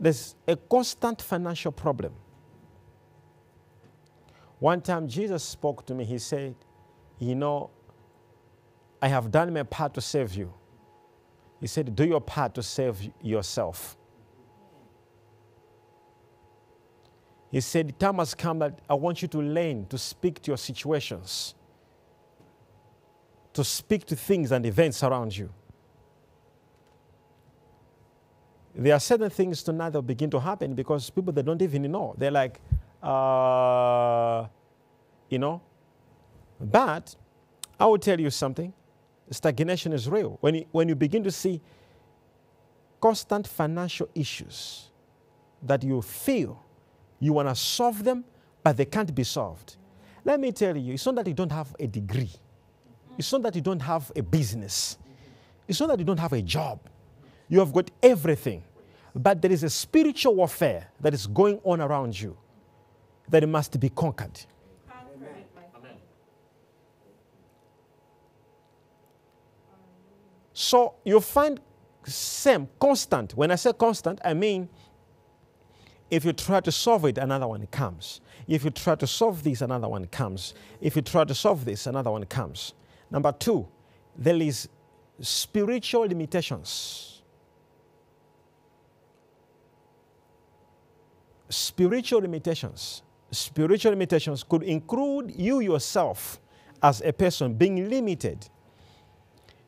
There's 0.00 0.34
a 0.48 0.56
constant 0.56 1.22
financial 1.22 1.70
problem. 1.70 2.14
One 4.58 4.80
time 4.80 5.06
Jesus 5.06 5.44
spoke 5.44 5.86
to 5.86 5.94
me, 5.94 6.04
he 6.04 6.18
said, 6.18 6.56
You 7.20 7.36
know, 7.36 7.70
I 9.00 9.06
have 9.06 9.30
done 9.30 9.54
my 9.54 9.62
part 9.62 9.94
to 9.94 10.00
save 10.00 10.34
you. 10.34 10.52
He 11.60 11.66
said, 11.66 11.94
Do 11.94 12.04
your 12.04 12.20
part 12.20 12.54
to 12.54 12.62
save 12.62 13.10
yourself. 13.22 13.96
He 17.50 17.60
said, 17.60 17.98
time 17.98 18.16
has 18.16 18.34
come 18.34 18.58
that 18.58 18.78
I 18.88 18.94
want 18.94 19.22
you 19.22 19.28
to 19.28 19.38
learn 19.38 19.86
to 19.86 19.96
speak 19.96 20.42
to 20.42 20.50
your 20.50 20.58
situations, 20.58 21.54
to 23.54 23.64
speak 23.64 24.04
to 24.06 24.16
things 24.16 24.52
and 24.52 24.66
events 24.66 25.02
around 25.02 25.36
you. 25.36 25.48
There 28.74 28.94
are 28.94 29.00
certain 29.00 29.30
things 29.30 29.62
tonight 29.62 29.90
that 29.90 30.02
begin 30.02 30.30
to 30.30 30.38
happen 30.38 30.74
because 30.74 31.10
people 31.10 31.32
they 31.32 31.42
don't 31.42 31.60
even 31.62 31.90
know. 31.90 32.14
They're 32.18 32.30
like, 32.30 32.60
uh, 33.02 34.46
you 35.30 35.38
know. 35.38 35.62
But 36.60 37.16
I 37.80 37.86
will 37.86 37.98
tell 37.98 38.20
you 38.20 38.30
something 38.30 38.72
stagnation 39.30 39.92
is 39.92 40.08
real. 40.08 40.38
When 40.40 40.54
you, 40.54 40.66
when 40.72 40.88
you 40.88 40.94
begin 40.94 41.22
to 41.24 41.30
see 41.30 41.60
constant 43.00 43.46
financial 43.46 44.08
issues 44.14 44.90
that 45.62 45.82
you 45.82 46.02
feel 46.02 46.62
you 47.20 47.32
want 47.32 47.48
to 47.48 47.54
solve 47.54 48.04
them, 48.04 48.24
but 48.62 48.76
they 48.76 48.84
can't 48.84 49.12
be 49.14 49.24
solved. 49.24 49.76
Let 50.24 50.40
me 50.40 50.52
tell 50.52 50.76
you, 50.76 50.94
it's 50.94 51.06
not 51.06 51.16
that 51.16 51.26
you 51.26 51.34
don't 51.34 51.52
have 51.52 51.74
a 51.78 51.86
degree, 51.86 52.30
it's 53.16 53.32
not 53.32 53.42
that 53.42 53.54
you 53.54 53.60
don't 53.60 53.80
have 53.80 54.10
a 54.14 54.22
business, 54.22 54.98
it's 55.66 55.80
not 55.80 55.88
that 55.88 55.98
you 55.98 56.04
don't 56.04 56.20
have 56.20 56.32
a 56.32 56.42
job. 56.42 56.80
You 57.48 57.60
have 57.60 57.72
got 57.72 57.90
everything, 58.02 58.62
but 59.14 59.40
there 59.40 59.50
is 59.50 59.62
a 59.62 59.70
spiritual 59.70 60.34
warfare 60.34 60.88
that 61.00 61.14
is 61.14 61.26
going 61.26 61.60
on 61.64 61.80
around 61.80 62.20
you 62.20 62.36
that 63.28 63.48
must 63.48 63.80
be 63.80 63.88
conquered. 63.88 64.38
So 70.60 70.94
you 71.04 71.20
find 71.20 71.60
same, 72.04 72.68
constant. 72.80 73.36
When 73.36 73.52
I 73.52 73.54
say 73.54 73.72
constant, 73.72 74.18
I 74.24 74.34
mean 74.34 74.68
if 76.10 76.24
you 76.24 76.32
try 76.32 76.58
to 76.58 76.72
solve 76.72 77.04
it, 77.04 77.16
another 77.16 77.46
one 77.46 77.64
comes. 77.68 78.20
If 78.48 78.64
you 78.64 78.70
try 78.70 78.96
to 78.96 79.06
solve 79.06 79.44
this, 79.44 79.62
another 79.62 79.88
one 79.88 80.06
comes. 80.06 80.54
If 80.80 80.96
you 80.96 81.02
try 81.02 81.22
to 81.22 81.32
solve 81.32 81.64
this, 81.64 81.86
another 81.86 82.10
one 82.10 82.24
comes. 82.24 82.74
Number 83.08 83.30
two, 83.30 83.68
there 84.16 84.34
is 84.34 84.68
spiritual 85.20 86.08
limitations. 86.08 87.22
Spiritual 91.48 92.22
limitations. 92.22 93.02
Spiritual 93.30 93.92
limitations 93.92 94.42
could 94.42 94.64
include 94.64 95.32
you 95.36 95.60
yourself 95.60 96.40
as 96.82 97.00
a 97.02 97.12
person 97.12 97.54
being 97.54 97.88
limited. 97.88 98.48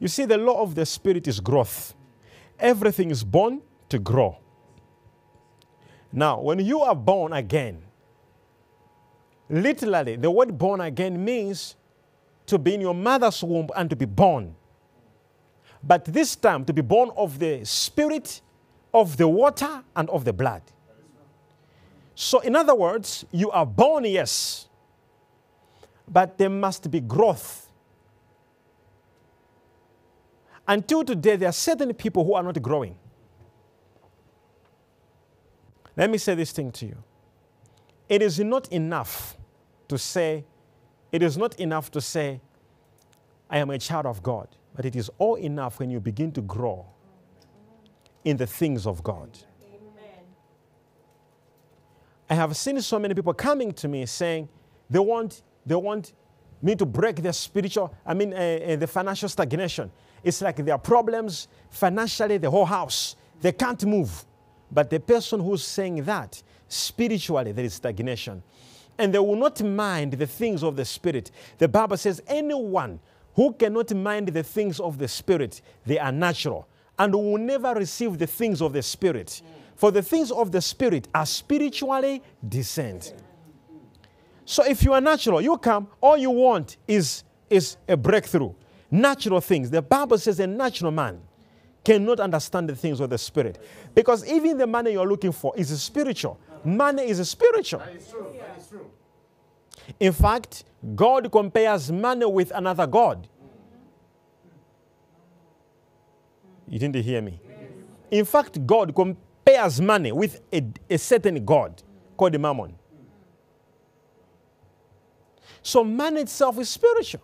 You 0.01 0.09
see, 0.09 0.25
the 0.25 0.39
law 0.39 0.63
of 0.63 0.75
the 0.75 0.87
Spirit 0.87 1.29
is 1.29 1.39
growth. 1.39 1.95
Everything 2.59 3.11
is 3.11 3.23
born 3.23 3.61
to 3.91 3.99
grow. 3.99 4.39
Now, 6.13 6.41
when 6.41 6.59
you 6.59 6.81
are 6.81 6.95
born 6.95 7.35
again, 7.35 7.83
literally, 9.49 10.17
the 10.17 10.31
word 10.31 10.59
born 10.59 10.81
again 10.81 11.23
means 11.23 11.77
to 12.47 12.59
be 12.59 12.75
in 12.75 12.81
your 12.81 12.95
mother's 12.95 13.45
womb 13.45 13.69
and 13.77 13.89
to 13.91 13.95
be 13.95 14.07
born. 14.07 14.57
But 15.83 16.05
this 16.07 16.35
time, 16.35 16.65
to 16.65 16.73
be 16.73 16.83
born 16.83 17.11
of 17.17 17.39
the 17.39 17.65
spirit, 17.65 18.41
of 18.93 19.17
the 19.17 19.29
water, 19.29 19.83
and 19.95 20.11
of 20.11 20.25
the 20.25 20.33
blood. 20.33 20.63
So, 22.15 22.41
in 22.41 22.57
other 22.57 22.75
words, 22.75 23.25
you 23.31 23.51
are 23.51 23.65
born, 23.65 24.05
yes, 24.05 24.69
but 26.09 26.37
there 26.37 26.51
must 26.51 26.91
be 26.91 27.01
growth. 27.01 27.70
Until 30.67 31.05
today, 31.05 31.37
there 31.37 31.49
are 31.49 31.53
certain 31.53 31.93
people 31.95 32.25
who 32.25 32.35
are 32.35 32.43
not 32.43 32.61
growing. 32.63 32.97
Let 35.97 36.11
me 36.11 36.19
say 36.19 36.35
this 36.35 36.53
thing 36.53 36.71
to 36.73 36.87
you. 36.87 36.97
It 38.09 38.23
is 38.23 38.39
not 38.41 38.69
enough 38.73 39.37
to 39.89 39.99
say, 39.99 40.45
it 41.13 41.23
is 41.23 41.37
not 41.37 41.59
enough 41.61 41.91
to 41.93 42.01
say, 42.01 42.41
I 43.49 43.59
am 43.59 43.71
a 43.71 43.79
child 43.79 44.07
of 44.07 44.23
God, 44.23 44.49
but 44.75 44.85
it 44.85 44.95
is 44.95 45.11
all 45.19 45.35
enough 45.35 45.79
when 45.79 45.91
you 45.91 46.01
begin 46.01 46.33
to 46.33 46.41
grow 46.41 46.87
in 48.25 48.37
the 48.37 48.47
things 48.47 48.87
of 48.87 49.03
God. 49.03 49.31
Amen. 49.65 50.25
I 52.29 52.35
have 52.35 52.57
seen 52.57 52.81
so 52.81 52.99
many 52.99 53.15
people 53.15 53.35
coming 53.35 53.73
to 53.73 53.89
me 53.89 54.07
saying 54.07 54.49
they 54.89 55.01
want, 55.01 55.43
they 55.67 55.75
want 55.75 56.13
me 56.63 56.75
to 56.77 56.87
break 56.87 57.17
their 57.17 57.33
spiritual, 57.33 57.95
I 58.05 58.15
mean, 58.15 58.33
uh, 58.33 58.37
uh, 58.37 58.77
the 58.77 58.87
financial 58.87 59.29
stagnation. 59.29 59.91
It's 60.23 60.43
like 60.43 60.57
their 60.57 60.79
problems 60.79 61.49
financially, 61.71 62.39
the 62.39 62.51
whole 62.51 62.67
house. 62.67 63.17
They 63.41 63.53
can't 63.53 63.85
move. 63.85 64.25
But 64.71 64.91
the 64.91 65.01
person 65.01 65.41
who's 65.41 65.65
saying 65.65 66.05
that, 66.05 66.43
spiritually, 66.69 67.53
there 67.53 67.65
is 67.65 67.75
stagnation. 67.75 68.43
And 68.99 69.15
they 69.15 69.19
will 69.19 69.37
not 69.37 69.63
mind 69.63 70.13
the 70.13 70.27
things 70.27 70.63
of 70.63 70.77
the 70.77 70.85
Spirit. 70.85 71.31
The 71.59 71.69
Bible 71.69 71.97
says, 71.97 72.23
anyone 72.27 73.01
who 73.35 73.53
cannot 73.55 73.95
mind 73.95 74.29
the 74.29 74.43
things 74.43 74.79
of 74.79 74.99
the 74.99 75.09
Spirit, 75.09 75.63
they 75.87 75.99
are 75.99 76.13
natural 76.13 76.69
and 76.99 77.15
will 77.15 77.39
never 77.39 77.73
receive 77.73 78.19
the 78.19 78.27
things 78.27 78.61
of 78.61 78.75
the 78.75 78.83
Spirit. 78.83 79.41
For 79.75 79.91
the 79.91 80.03
things 80.03 80.31
of 80.31 80.53
the 80.53 80.61
Spirit 80.61 81.09
are 81.15 81.25
spiritually 81.25 82.23
discerned. 82.47 83.15
So 84.51 84.65
if 84.65 84.83
you 84.83 84.93
are 84.95 85.01
natural, 85.01 85.41
you 85.41 85.57
come, 85.59 85.87
all 86.01 86.17
you 86.17 86.33
want 86.33 86.77
is, 86.89 87.23
is 87.49 87.77
a 87.89 87.97
breakthrough. 87.97 88.53
Natural 88.91 89.41
things. 89.41 89.71
The 89.71 89.81
Bible 89.81 90.19
says 90.19 90.41
a 90.41 90.47
natural 90.49 90.91
man 90.91 91.21
cannot 91.85 92.19
understand 92.19 92.69
the 92.69 92.75
things 92.75 92.99
of 92.99 93.11
the 93.11 93.17
Spirit. 93.17 93.63
Because 93.95 94.27
even 94.29 94.59
the 94.59 94.67
money 94.67 94.91
you're 94.91 95.07
looking 95.07 95.31
for 95.31 95.57
is 95.57 95.81
spiritual. 95.81 96.37
Money 96.65 97.05
is 97.05 97.29
spiritual. 97.29 97.79
That 97.79 97.95
is 97.95 98.09
true. 98.09 98.27
That 98.41 98.59
is 98.59 98.67
true. 98.67 98.91
In 100.01 100.13
fact, 100.13 100.65
God 100.97 101.31
compares 101.31 101.93
money 101.93 102.27
with 102.27 102.51
another 102.51 102.89
God. 102.89 103.29
You 106.67 106.81
didn't 106.81 107.05
hear 107.05 107.23
me. 107.23 107.41
In 108.11 108.25
fact, 108.25 108.67
God 108.67 108.97
compares 108.97 109.81
money 109.81 110.11
with 110.11 110.41
a, 110.53 110.67
a 110.91 110.99
certain 110.99 111.45
God 111.45 111.85
called 112.17 112.37
Mammon. 112.41 112.80
So, 115.63 115.85
man 115.85 116.17
itself 116.17 116.59
is 116.59 116.69
spiritual. 116.69 117.23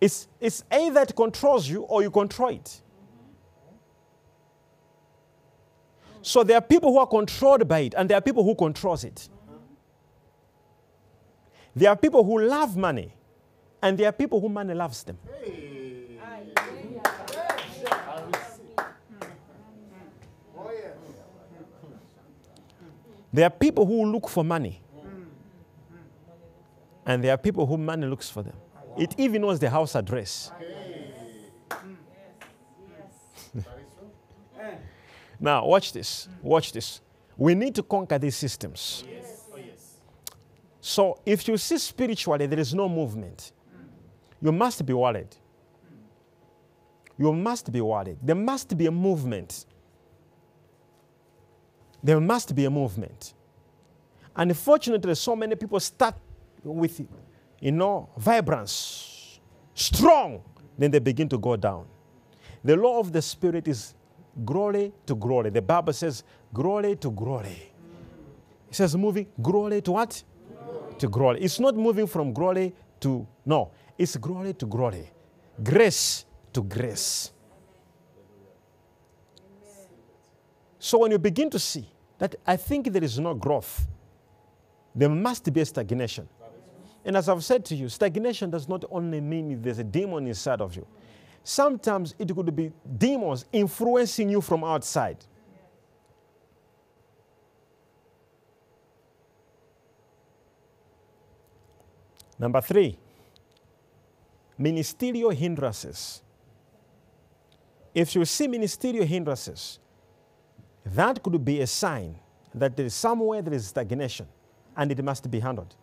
It's, 0.00 0.28
it's 0.40 0.64
either 0.70 1.02
it 1.02 1.14
controls 1.16 1.68
you 1.68 1.82
or 1.82 2.02
you 2.02 2.10
control 2.10 2.50
it. 2.50 2.80
So 6.20 6.42
there 6.42 6.56
are 6.56 6.62
people 6.62 6.90
who 6.90 6.98
are 6.98 7.06
controlled 7.06 7.68
by 7.68 7.80
it, 7.80 7.94
and 7.96 8.08
there 8.08 8.16
are 8.16 8.20
people 8.22 8.42
who 8.44 8.54
controls 8.54 9.04
it. 9.04 9.28
There 11.76 11.90
are 11.90 11.96
people 11.96 12.24
who 12.24 12.40
love 12.40 12.76
money, 12.78 13.12
and 13.82 13.98
there 13.98 14.08
are 14.08 14.12
people 14.12 14.40
who 14.40 14.48
money 14.48 14.72
loves 14.72 15.02
them. 15.04 15.18
Hey. 15.42 16.18
Hallelujah. 16.18 17.02
I 17.04 18.22
receive. 18.26 18.70
Yeah. 18.78 19.28
There 23.32 23.44
are 23.44 23.50
people 23.50 23.84
who 23.84 24.06
look 24.06 24.28
for 24.28 24.44
money, 24.44 24.80
and 27.06 27.22
there 27.22 27.32
are 27.32 27.38
people 27.38 27.66
who 27.66 27.76
money 27.76 28.06
looks 28.06 28.30
for 28.30 28.42
them. 28.42 28.56
It 28.98 29.14
even 29.18 29.42
knows 29.42 29.58
the 29.58 29.70
house 29.70 29.94
address. 29.94 30.50
Now, 35.40 35.66
watch 35.66 35.92
this. 35.92 36.28
Watch 36.42 36.72
this. 36.72 37.00
We 37.36 37.54
need 37.54 37.74
to 37.74 37.82
conquer 37.82 38.18
these 38.18 38.36
systems. 38.36 39.04
So, 40.80 41.18
if 41.26 41.48
you 41.48 41.56
see 41.56 41.78
spiritually 41.78 42.46
there 42.46 42.60
is 42.60 42.72
no 42.74 42.88
movement, 42.88 43.52
you 44.40 44.52
must 44.52 44.84
be 44.86 44.92
worried. 44.92 45.34
You 47.18 47.32
must 47.32 47.72
be 47.72 47.80
worried. 47.80 48.18
There 48.22 48.36
must 48.36 48.76
be 48.76 48.86
a 48.86 48.90
movement. 48.90 49.66
There 52.02 52.20
must 52.20 52.54
be 52.54 52.64
a 52.64 52.70
movement. 52.70 53.34
Unfortunately, 54.36 55.14
so 55.14 55.34
many 55.36 55.56
people 55.56 55.80
start 55.80 56.14
with, 56.64 57.00
you 57.60 57.72
know, 57.72 58.08
vibrance, 58.16 59.40
strong, 59.74 60.42
then 60.78 60.90
they 60.90 60.98
begin 60.98 61.28
to 61.28 61.38
go 61.38 61.56
down. 61.56 61.86
The 62.64 62.76
law 62.76 62.98
of 62.98 63.12
the 63.12 63.22
Spirit 63.22 63.68
is 63.68 63.94
glory 64.44 64.92
to 65.06 65.14
glory. 65.14 65.50
The 65.50 65.62
Bible 65.62 65.92
says 65.92 66.24
glory 66.52 66.96
to 66.96 67.10
glory. 67.10 67.70
It 68.68 68.74
says 68.74 68.96
moving 68.96 69.26
glory 69.40 69.82
to 69.82 69.92
what? 69.92 70.22
To 70.98 71.08
glory. 71.08 71.40
It's 71.40 71.60
not 71.60 71.76
moving 71.76 72.06
from 72.06 72.32
glory 72.32 72.74
to, 73.00 73.26
no, 73.44 73.70
it's 73.98 74.16
glory 74.16 74.54
to 74.54 74.66
glory. 74.66 75.10
Grace 75.62 76.24
to 76.52 76.62
grace. 76.62 77.30
So 80.78 80.98
when 80.98 81.10
you 81.10 81.18
begin 81.18 81.48
to 81.50 81.58
see 81.58 81.88
that 82.18 82.34
I 82.46 82.56
think 82.56 82.92
there 82.92 83.02
is 83.02 83.18
no 83.18 83.34
growth, 83.34 83.86
there 84.94 85.08
must 85.08 85.52
be 85.52 85.60
a 85.60 85.64
stagnation. 85.64 86.28
And 87.04 87.16
as 87.16 87.28
I've 87.28 87.44
said 87.44 87.64
to 87.66 87.74
you, 87.74 87.88
stagnation 87.88 88.50
does 88.50 88.68
not 88.68 88.84
only 88.90 89.20
mean 89.20 89.60
there's 89.60 89.78
a 89.78 89.84
demon 89.84 90.26
inside 90.26 90.60
of 90.60 90.74
you. 90.74 90.86
Sometimes 91.42 92.14
it 92.18 92.34
could 92.34 92.56
be 92.56 92.72
demons 92.96 93.44
influencing 93.52 94.30
you 94.30 94.40
from 94.40 94.64
outside. 94.64 95.18
Number 102.38 102.60
three, 102.62 102.98
ministerial 104.58 105.30
hindrances. 105.30 106.22
If 107.94 108.14
you 108.14 108.24
see 108.24 108.48
ministerial 108.48 109.06
hindrances, 109.06 109.78
that 110.84 111.22
could 111.22 111.44
be 111.44 111.60
a 111.60 111.66
sign 111.66 112.18
that 112.54 112.76
there 112.76 112.86
is 112.86 112.94
somewhere 112.94 113.42
there 113.42 113.54
is 113.54 113.66
stagnation 113.66 114.26
and 114.76 114.90
it 114.90 115.02
must 115.04 115.30
be 115.30 115.40
handled. 115.40 115.74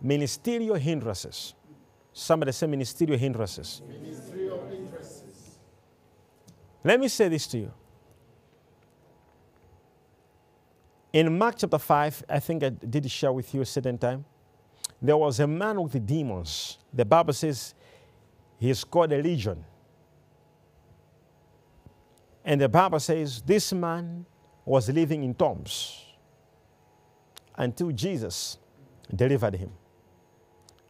Ministerial 0.00 0.76
hindrances. 0.76 1.54
Somebody 2.12 2.52
say 2.52 2.66
ministerial 2.66 3.18
hindrances. 3.18 3.82
Of 3.84 4.72
interests. 4.72 5.58
Let 6.84 7.00
me 7.00 7.08
say 7.08 7.28
this 7.28 7.46
to 7.48 7.58
you. 7.58 7.72
In 11.12 11.36
Mark 11.38 11.56
chapter 11.58 11.78
5, 11.78 12.24
I 12.28 12.38
think 12.38 12.62
I 12.62 12.68
did 12.68 13.10
share 13.10 13.32
with 13.32 13.52
you 13.54 13.62
a 13.62 13.66
certain 13.66 13.98
time, 13.98 14.24
there 15.00 15.16
was 15.16 15.40
a 15.40 15.46
man 15.46 15.80
with 15.82 15.92
the 15.92 16.00
demons. 16.00 16.78
The 16.92 17.04
Bible 17.04 17.32
says 17.32 17.74
he's 18.58 18.84
called 18.84 19.12
a 19.12 19.22
legion. 19.22 19.64
And 22.44 22.60
the 22.60 22.68
Bible 22.68 23.00
says 23.00 23.42
this 23.42 23.72
man 23.72 24.26
was 24.64 24.88
living 24.88 25.22
in 25.22 25.34
tombs 25.34 26.04
until 27.56 27.90
Jesus 27.90 28.58
delivered 29.14 29.54
him. 29.54 29.70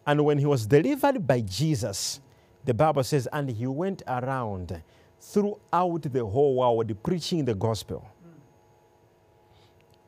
And 0.09 0.25
when 0.25 0.38
he 0.38 0.47
was 0.47 0.64
delivered 0.64 1.27
by 1.27 1.42
Jesus, 1.42 2.21
the 2.64 2.73
Bible 2.73 3.05
says, 3.05 3.29
and 3.31 3.51
he 3.51 3.66
went 3.66 4.03
around 4.09 4.83
throughout 5.21 6.01
the 6.03 6.25
whole 6.25 6.57
world 6.57 7.03
preaching 7.03 7.44
the 7.44 7.55
gospel. 7.55 8.09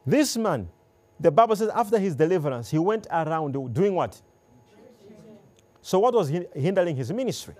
This 0.06 0.38
man, 0.38 0.70
the 1.20 1.30
Bible 1.30 1.54
says, 1.54 1.68
after 1.68 1.98
his 1.98 2.16
deliverance, 2.16 2.70
he 2.70 2.78
went 2.78 3.08
around 3.10 3.52
doing 3.74 3.94
what? 3.94 4.18
So, 5.82 5.98
what 5.98 6.14
was 6.14 6.30
hindering 6.30 6.96
his 6.96 7.12
ministry? 7.12 7.54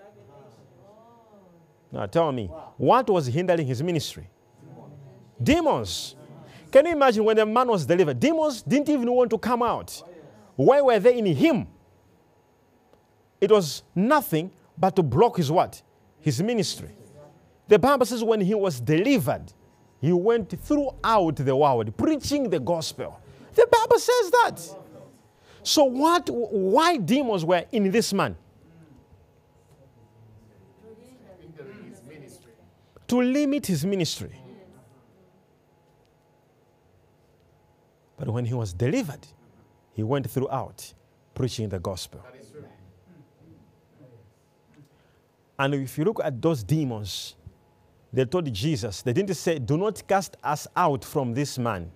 Now, 1.92 2.06
tell 2.06 2.32
me, 2.32 2.46
what 2.78 3.10
was 3.10 3.26
hindering 3.26 3.66
his 3.66 3.82
ministry? 3.82 4.26
Demons. 5.42 6.16
Can 6.72 6.86
you 6.86 6.92
imagine 6.92 7.22
when 7.22 7.36
the 7.36 7.44
man 7.44 7.68
was 7.68 7.84
delivered? 7.84 8.18
Demons 8.18 8.62
didn't 8.62 8.88
even 8.88 9.12
want 9.12 9.28
to 9.28 9.36
come 9.36 9.62
out. 9.62 10.02
Why 10.56 10.80
were 10.80 10.98
they 10.98 11.18
in 11.18 11.26
him? 11.26 11.66
It 13.40 13.50
was 13.50 13.82
nothing 13.94 14.50
but 14.76 14.96
to 14.96 15.02
block 15.02 15.36
his 15.36 15.50
what? 15.50 15.82
His 16.20 16.42
ministry. 16.42 16.90
The 17.68 17.78
Bible 17.78 18.04
says 18.04 18.22
when 18.22 18.40
he 18.40 18.54
was 18.54 18.80
delivered, 18.80 19.52
he 20.00 20.12
went 20.12 20.50
throughout 20.60 21.36
the 21.36 21.54
world 21.54 21.96
preaching 21.96 22.50
the 22.50 22.58
gospel. 22.58 23.20
The 23.54 23.66
Bible 23.70 23.98
says 23.98 24.30
that. 24.30 24.76
So 25.62 25.84
what 25.84 26.28
why 26.30 26.96
demons 26.96 27.44
were 27.44 27.64
in 27.70 27.90
this 27.90 28.12
man? 28.12 28.36
To 33.08 33.20
limit 33.20 33.66
his 33.66 33.84
ministry. 33.84 34.36
But 38.16 38.28
when 38.28 38.44
he 38.44 38.54
was 38.54 38.72
delivered, 38.72 39.26
he 39.92 40.02
went 40.02 40.30
throughout 40.30 40.92
preaching 41.34 41.68
the 41.68 41.78
gospel. 41.78 42.22
And 45.60 45.74
if 45.74 45.98
you 45.98 46.06
look 46.06 46.22
at 46.24 46.40
those 46.40 46.62
demons, 46.62 47.36
they 48.10 48.24
told 48.24 48.50
Jesus, 48.50 49.02
they 49.02 49.12
didn't 49.12 49.34
say, 49.34 49.58
Do 49.58 49.76
not 49.76 50.02
cast 50.08 50.38
us 50.42 50.66
out 50.74 51.04
from 51.04 51.34
this 51.34 51.58
man. 51.58 51.90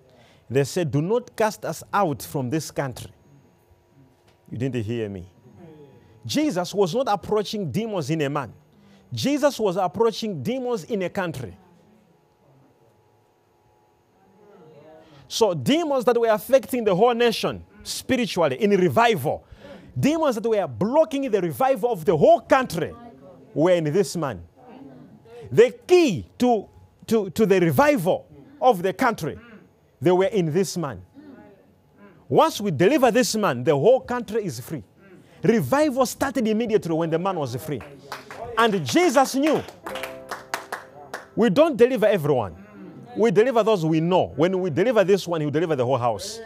They 0.50 0.64
said, 0.64 0.90
Do 0.90 1.00
not 1.00 1.34
cast 1.34 1.64
us 1.64 1.82
out 1.90 2.22
from 2.22 2.50
this 2.50 2.70
country. 2.70 3.10
You 4.52 4.58
didn't 4.58 4.84
hear 4.84 5.08
me. 5.08 5.26
Jesus 6.26 6.74
was 6.74 6.94
not 6.94 7.06
approaching 7.08 7.70
demons 7.72 8.10
in 8.10 8.20
a 8.20 8.28
man, 8.28 8.52
Jesus 9.10 9.58
was 9.58 9.78
approaching 9.78 10.42
demons 10.42 10.84
in 10.84 11.00
a 11.00 11.08
country. 11.08 11.56
So, 15.26 15.54
demons 15.54 16.04
that 16.04 16.20
were 16.20 16.28
affecting 16.28 16.84
the 16.84 16.94
whole 16.94 17.14
nation 17.14 17.64
spiritually 17.82 18.62
in 18.62 18.72
revival, 18.72 19.42
demons 19.98 20.34
that 20.34 20.46
were 20.46 20.66
blocking 20.68 21.30
the 21.30 21.40
revival 21.40 21.90
of 21.90 22.04
the 22.04 22.14
whole 22.14 22.40
country 22.40 22.92
were 23.54 23.72
in 23.72 23.84
this 23.84 24.16
man. 24.16 24.42
The 25.50 25.70
key 25.86 26.26
to, 26.38 26.68
to, 27.06 27.30
to 27.30 27.46
the 27.46 27.60
revival 27.60 28.26
of 28.60 28.82
the 28.82 28.92
country, 28.92 29.38
they 30.00 30.10
were 30.10 30.26
in 30.26 30.52
this 30.52 30.76
man. 30.76 31.02
Once 32.28 32.60
we 32.60 32.70
deliver 32.70 33.10
this 33.10 33.34
man, 33.36 33.62
the 33.62 33.74
whole 33.74 34.00
country 34.00 34.44
is 34.44 34.58
free. 34.60 34.82
Revival 35.42 36.06
started 36.06 36.48
immediately 36.48 36.94
when 36.94 37.10
the 37.10 37.18
man 37.18 37.36
was 37.36 37.54
free. 37.56 37.80
And 38.56 38.84
Jesus 38.84 39.34
knew 39.34 39.62
we 41.36 41.50
don't 41.50 41.76
deliver 41.76 42.06
everyone. 42.06 42.56
We 43.16 43.30
deliver 43.30 43.62
those 43.62 43.84
we 43.84 44.00
know. 44.00 44.32
When 44.36 44.58
we 44.60 44.70
deliver 44.70 45.04
this 45.04 45.28
one, 45.28 45.40
he 45.40 45.46
will 45.46 45.52
deliver 45.52 45.76
the 45.76 45.84
whole 45.84 45.98
house. 45.98 46.40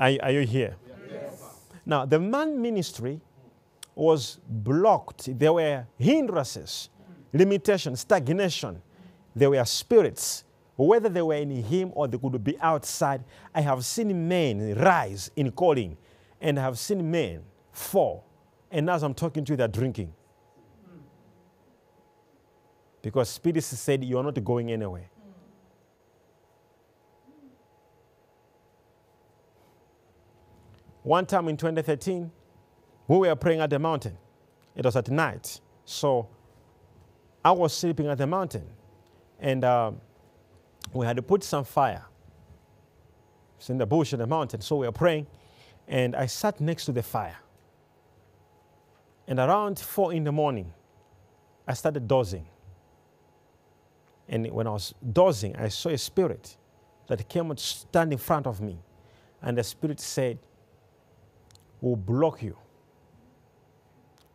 Are, 0.00 0.10
are 0.22 0.30
you 0.30 0.40
here? 0.40 0.76
Yes. 1.10 1.42
Now, 1.84 2.06
the 2.06 2.18
man 2.18 2.60
ministry 2.60 3.20
was 3.94 4.38
blocked. 4.48 5.38
There 5.38 5.52
were 5.52 5.86
hindrances, 5.98 6.88
limitations, 7.34 8.00
stagnation. 8.00 8.80
There 9.36 9.50
were 9.50 9.64
spirits, 9.66 10.44
whether 10.74 11.10
they 11.10 11.20
were 11.20 11.34
in 11.34 11.50
him 11.50 11.92
or 11.94 12.08
they 12.08 12.16
could 12.16 12.42
be 12.42 12.58
outside. 12.60 13.22
I 13.54 13.60
have 13.60 13.84
seen 13.84 14.26
men 14.26 14.74
rise 14.74 15.30
in 15.36 15.52
calling, 15.52 15.98
and 16.40 16.58
I 16.58 16.62
have 16.62 16.78
seen 16.78 17.08
men 17.10 17.42
fall. 17.70 18.24
And 18.70 18.88
as 18.88 19.02
I'm 19.02 19.12
talking 19.12 19.44
to 19.44 19.52
you, 19.52 19.56
they're 19.58 19.68
drinking. 19.68 20.14
Because 23.02 23.28
spirits 23.28 23.66
said, 23.66 24.02
You're 24.02 24.22
not 24.22 24.42
going 24.42 24.72
anywhere. 24.72 25.10
One 31.02 31.26
time 31.26 31.48
in 31.48 31.56
2013, 31.56 32.30
we 33.08 33.18
were 33.18 33.34
praying 33.36 33.60
at 33.60 33.70
the 33.70 33.78
mountain. 33.78 34.16
It 34.76 34.84
was 34.84 34.96
at 34.96 35.08
night. 35.08 35.60
So 35.84 36.28
I 37.44 37.52
was 37.52 37.76
sleeping 37.76 38.06
at 38.06 38.18
the 38.18 38.26
mountain. 38.26 38.66
And 39.38 39.64
uh, 39.64 39.92
we 40.92 41.06
had 41.06 41.16
to 41.16 41.22
put 41.22 41.42
some 41.42 41.64
fire. 41.64 42.04
It's 43.58 43.70
in 43.70 43.78
the 43.78 43.86
bush 43.86 44.12
in 44.12 44.18
the 44.18 44.26
mountain. 44.26 44.60
So 44.60 44.76
we 44.76 44.86
were 44.86 44.92
praying. 44.92 45.26
And 45.88 46.14
I 46.14 46.26
sat 46.26 46.60
next 46.60 46.84
to 46.86 46.92
the 46.92 47.02
fire. 47.02 47.36
And 49.26 49.38
around 49.38 49.78
four 49.78 50.12
in 50.12 50.24
the 50.24 50.32
morning, 50.32 50.72
I 51.66 51.74
started 51.74 52.06
dozing. 52.06 52.46
And 54.28 54.50
when 54.50 54.66
I 54.66 54.70
was 54.70 54.94
dozing, 55.12 55.56
I 55.56 55.68
saw 55.68 55.88
a 55.88 55.98
spirit 55.98 56.56
that 57.08 57.28
came 57.28 57.50
and 57.50 57.58
stand 57.58 58.12
in 58.12 58.18
front 58.18 58.46
of 58.46 58.60
me. 58.60 58.78
And 59.42 59.58
the 59.58 59.64
spirit 59.64 60.00
said, 60.00 60.38
will 61.80 61.96
block 61.96 62.42
you. 62.42 62.56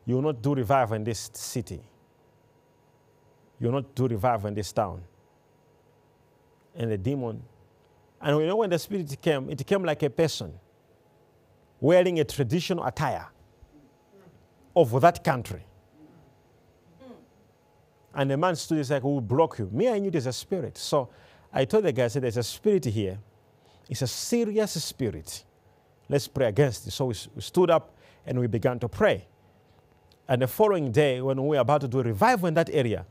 You 0.05 0.15
will 0.15 0.21
not 0.21 0.41
do 0.41 0.53
revival 0.53 0.95
in 0.95 1.03
this 1.03 1.29
city. 1.33 1.81
You 3.59 3.67
will 3.67 3.81
not 3.81 3.95
do 3.95 4.07
revival 4.07 4.47
in 4.47 4.53
this 4.53 4.71
town. 4.71 5.03
And 6.75 6.91
the 6.91 6.97
demon, 6.97 7.41
and 8.21 8.39
you 8.39 8.47
know 8.47 8.57
when 8.57 8.69
the 8.69 8.79
spirit 8.79 9.15
came, 9.21 9.49
it 9.49 9.65
came 9.65 9.83
like 9.83 10.03
a 10.03 10.09
person 10.09 10.53
wearing 11.79 12.19
a 12.19 12.23
traditional 12.23 12.85
attire 12.85 13.27
of 14.75 14.99
that 15.01 15.23
country. 15.23 15.63
And 18.13 18.31
the 18.31 18.37
man 18.37 18.55
stood, 18.55 18.77
he's 18.77 18.91
like, 18.91 19.03
We'll 19.03 19.21
block 19.21 19.59
you. 19.59 19.69
Me, 19.71 19.89
I 19.89 19.99
knew 19.99 20.09
there's 20.09 20.25
a 20.25 20.33
spirit. 20.33 20.77
So 20.77 21.09
I 21.51 21.65
told 21.65 21.83
the 21.83 21.91
guy, 21.91 22.05
I 22.05 22.07
said, 22.07 22.23
There's 22.23 22.37
a 22.37 22.43
spirit 22.43 22.85
here. 22.85 23.19
It's 23.89 24.01
a 24.01 24.07
serious 24.07 24.83
spirit. 24.83 25.43
Let's 26.09 26.27
pray 26.27 26.47
against 26.47 26.87
it. 26.87 26.91
So 26.91 27.05
we, 27.05 27.15
we 27.35 27.41
stood 27.41 27.69
up 27.69 27.95
and 28.25 28.39
we 28.39 28.47
began 28.47 28.79
to 28.79 28.87
pray. 28.87 29.27
And 30.27 30.41
the 30.41 30.47
following 30.47 30.91
day, 30.91 31.21
when 31.21 31.41
we 31.41 31.55
were 31.55 31.61
about 31.61 31.81
to 31.81 31.87
do 31.87 31.99
a 31.99 32.03
revival 32.03 32.47
in 32.47 32.53
that 32.55 32.69
area, 32.71 33.05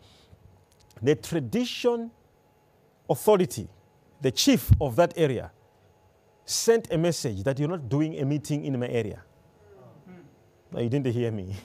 the 1.02 1.14
tradition 1.14 2.10
authority, 3.08 3.68
the 4.20 4.30
chief 4.30 4.70
of 4.80 4.96
that 4.96 5.12
area, 5.16 5.50
sent 6.44 6.92
a 6.92 6.98
message 6.98 7.42
that 7.44 7.58
you're 7.58 7.68
not 7.68 7.88
doing 7.88 8.18
a 8.18 8.24
meeting 8.24 8.64
in 8.64 8.78
my 8.78 8.88
area. 8.88 9.22
No, 10.72 10.80
you 10.80 10.88
didn't 10.88 11.12
hear 11.12 11.30
me. 11.30 11.54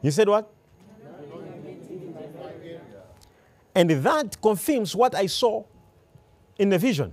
You 0.00 0.12
said 0.12 0.28
what? 0.28 0.48
And 3.74 3.90
that 3.90 4.40
confirms 4.40 4.94
what 4.94 5.14
I 5.16 5.26
saw 5.26 5.64
in 6.56 6.68
the 6.68 6.78
vision. 6.78 7.12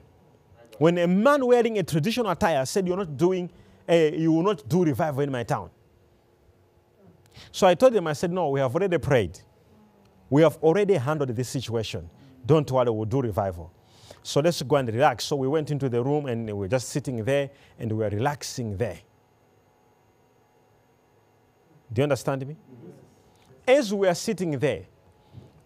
When 0.77 0.97
a 0.97 1.07
man 1.07 1.45
wearing 1.45 1.77
a 1.77 1.83
traditional 1.83 2.29
attire 2.29 2.65
said, 2.65 2.87
You're 2.87 2.97
not 2.97 3.17
doing, 3.17 3.49
a, 3.87 4.15
you 4.17 4.31
will 4.31 4.43
not 4.43 4.67
do 4.67 4.83
revival 4.83 5.21
in 5.21 5.31
my 5.31 5.43
town. 5.43 5.69
So 7.51 7.67
I 7.67 7.75
told 7.75 7.95
him, 7.95 8.07
I 8.07 8.13
said, 8.13 8.31
No, 8.31 8.49
we 8.49 8.59
have 8.59 8.73
already 8.75 8.97
prayed. 8.97 9.39
We 10.29 10.41
have 10.41 10.57
already 10.57 10.95
handled 10.95 11.29
this 11.29 11.49
situation. 11.49 12.09
Don't 12.45 12.69
worry, 12.71 12.89
we'll 12.89 13.05
do 13.05 13.21
revival. 13.21 13.71
So 14.23 14.39
let's 14.41 14.61
go 14.63 14.75
and 14.77 14.87
relax. 14.87 15.25
So 15.25 15.35
we 15.35 15.47
went 15.47 15.69
into 15.71 15.87
the 15.87 16.03
room 16.03 16.25
and 16.25 16.45
we 16.47 16.53
were 16.53 16.67
just 16.67 16.89
sitting 16.89 17.23
there 17.23 17.51
and 17.77 17.91
we 17.91 17.99
were 17.99 18.09
relaxing 18.09 18.75
there. 18.75 18.99
Do 21.93 21.99
you 22.01 22.03
understand 22.03 22.45
me? 22.47 22.57
As 23.67 23.93
we 23.93 24.07
were 24.07 24.13
sitting 24.15 24.57
there 24.57 24.85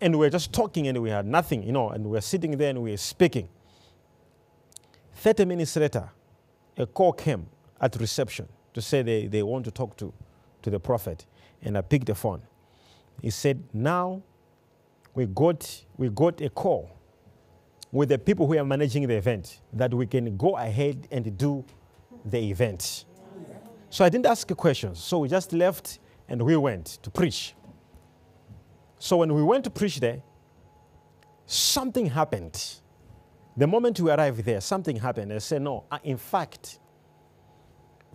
and 0.01 0.13
we 0.13 0.25
were 0.25 0.29
just 0.29 0.51
talking 0.51 0.87
and 0.87 1.01
we 1.01 1.09
had 1.09 1.25
nothing, 1.25 1.63
you 1.63 1.71
know, 1.71 1.89
and 1.89 2.05
we 2.05 2.17
are 2.17 2.21
sitting 2.21 2.57
there 2.57 2.69
and 2.69 2.83
we 2.83 2.93
are 2.93 2.97
speaking. 2.97 3.47
30 5.19 5.43
minutes 5.43 5.75
later, 5.75 6.09
a 6.77 6.85
call 6.85 7.11
came 7.11 7.45
at 7.81 7.93
reception 7.97 8.47
to 8.73 8.81
say 8.81 9.01
they, 9.01 9.27
they 9.27 9.43
want 9.43 9.65
to 9.65 9.71
talk 9.71 9.97
to, 9.97 10.13
to 10.61 10.69
the 10.69 10.79
prophet. 10.79 11.25
And 11.61 11.77
I 11.77 11.81
picked 11.81 12.05
the 12.05 12.15
phone. 12.15 12.41
he 13.21 13.29
said, 13.29 13.61
now 13.73 14.21
we 15.13 15.25
got, 15.25 15.83
we 15.97 16.07
got 16.07 16.39
a 16.39 16.49
call 16.49 16.89
with 17.91 18.07
the 18.09 18.17
people 18.17 18.47
who 18.47 18.57
are 18.57 18.63
managing 18.63 19.07
the 19.07 19.15
event 19.15 19.59
that 19.73 19.93
we 19.93 20.07
can 20.07 20.37
go 20.37 20.55
ahead 20.55 21.05
and 21.11 21.37
do 21.37 21.65
the 22.23 22.39
event. 22.49 23.03
So 23.89 24.05
I 24.05 24.09
didn't 24.09 24.27
ask 24.27 24.47
questions. 24.55 24.99
So 24.99 25.19
we 25.19 25.27
just 25.27 25.51
left 25.51 25.99
and 26.29 26.41
we 26.41 26.55
went 26.55 26.85
to 27.03 27.09
preach. 27.09 27.55
So 28.99 29.17
when 29.17 29.33
we 29.33 29.43
went 29.43 29.65
to 29.65 29.69
preach 29.69 29.99
there, 29.99 30.21
something 31.45 32.05
happened. 32.05 32.79
The 33.59 33.67
moment 33.67 33.99
we 33.99 34.09
arrived 34.09 34.45
there, 34.45 34.61
something 34.61 34.95
happened. 34.95 35.33
I 35.33 35.39
said, 35.39 35.61
No, 35.61 35.83
uh, 35.91 35.99
in 36.05 36.15
fact, 36.15 36.79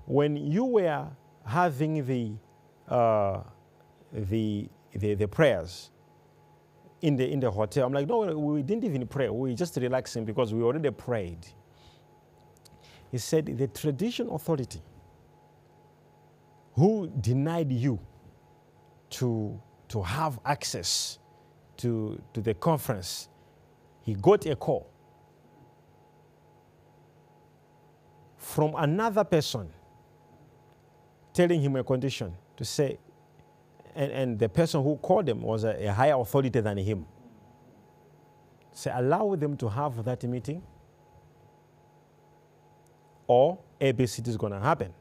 when 0.07 0.39
you 0.39 0.65
were 0.65 1.07
having 1.45 2.07
the, 2.07 2.33
uh, 2.89 3.43
the, 4.11 4.71
the, 4.95 5.13
the 5.13 5.29
prayers 5.29 5.91
in 7.03 7.17
the, 7.17 7.31
in 7.31 7.41
the 7.41 7.51
hotel, 7.51 7.87
I'm 7.87 7.93
like, 7.93 8.09
No, 8.09 8.21
we 8.39 8.63
didn't 8.63 8.85
even 8.85 9.07
pray. 9.07 9.29
We 9.29 9.55
just 9.55 9.77
relaxing 9.77 10.25
because 10.25 10.55
we 10.55 10.63
already 10.63 10.91
prayed. 10.91 11.47
He 13.11 13.19
said, 13.19 13.45
The 13.45 13.67
tradition 13.69 14.31
authority 14.31 14.81
who 16.73 17.13
denied 17.21 17.71
you 17.71 18.01
to, 19.11 19.61
to 19.89 20.03
have 20.03 20.41
access 20.47 21.19
to, 21.77 22.19
to 22.33 22.41
the 22.41 22.55
conference, 22.55 23.29
he 24.01 24.15
got 24.15 24.47
a 24.47 24.57
call 24.57 24.94
from 28.45 28.75
another 28.77 29.25
person 29.25 29.69
telling 31.33 31.61
him 31.61 31.75
a 31.77 31.83
condition 31.83 32.33
to 32.57 32.65
say, 32.65 32.99
and, 33.95 34.13
and 34.13 34.39
the 34.39 34.49
person 34.49 34.83
who 34.83 34.97
called 34.97 35.29
him 35.29 35.41
was 35.41 35.65
a, 35.65 35.87
a 35.87 35.93
higher 35.93 36.15
authority 36.15 36.61
than 36.61 36.77
him. 36.77 37.07
Say, 38.73 38.93
allow 38.95 39.35
them 39.35 39.57
to 39.57 39.69
have 39.69 40.05
that 40.05 40.23
meeting, 40.25 40.63
or 43.27 43.59
ABC 43.81 44.27
is 44.29 44.37
going 44.37 44.53
to 44.53 44.61
happen. 44.61 44.93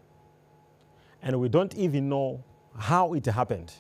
And 1.22 1.40
we 1.40 1.50
don't 1.50 1.76
even 1.76 2.10
know 2.10 2.44
how 2.78 3.14
it 3.14 3.26
happened. 3.26 3.74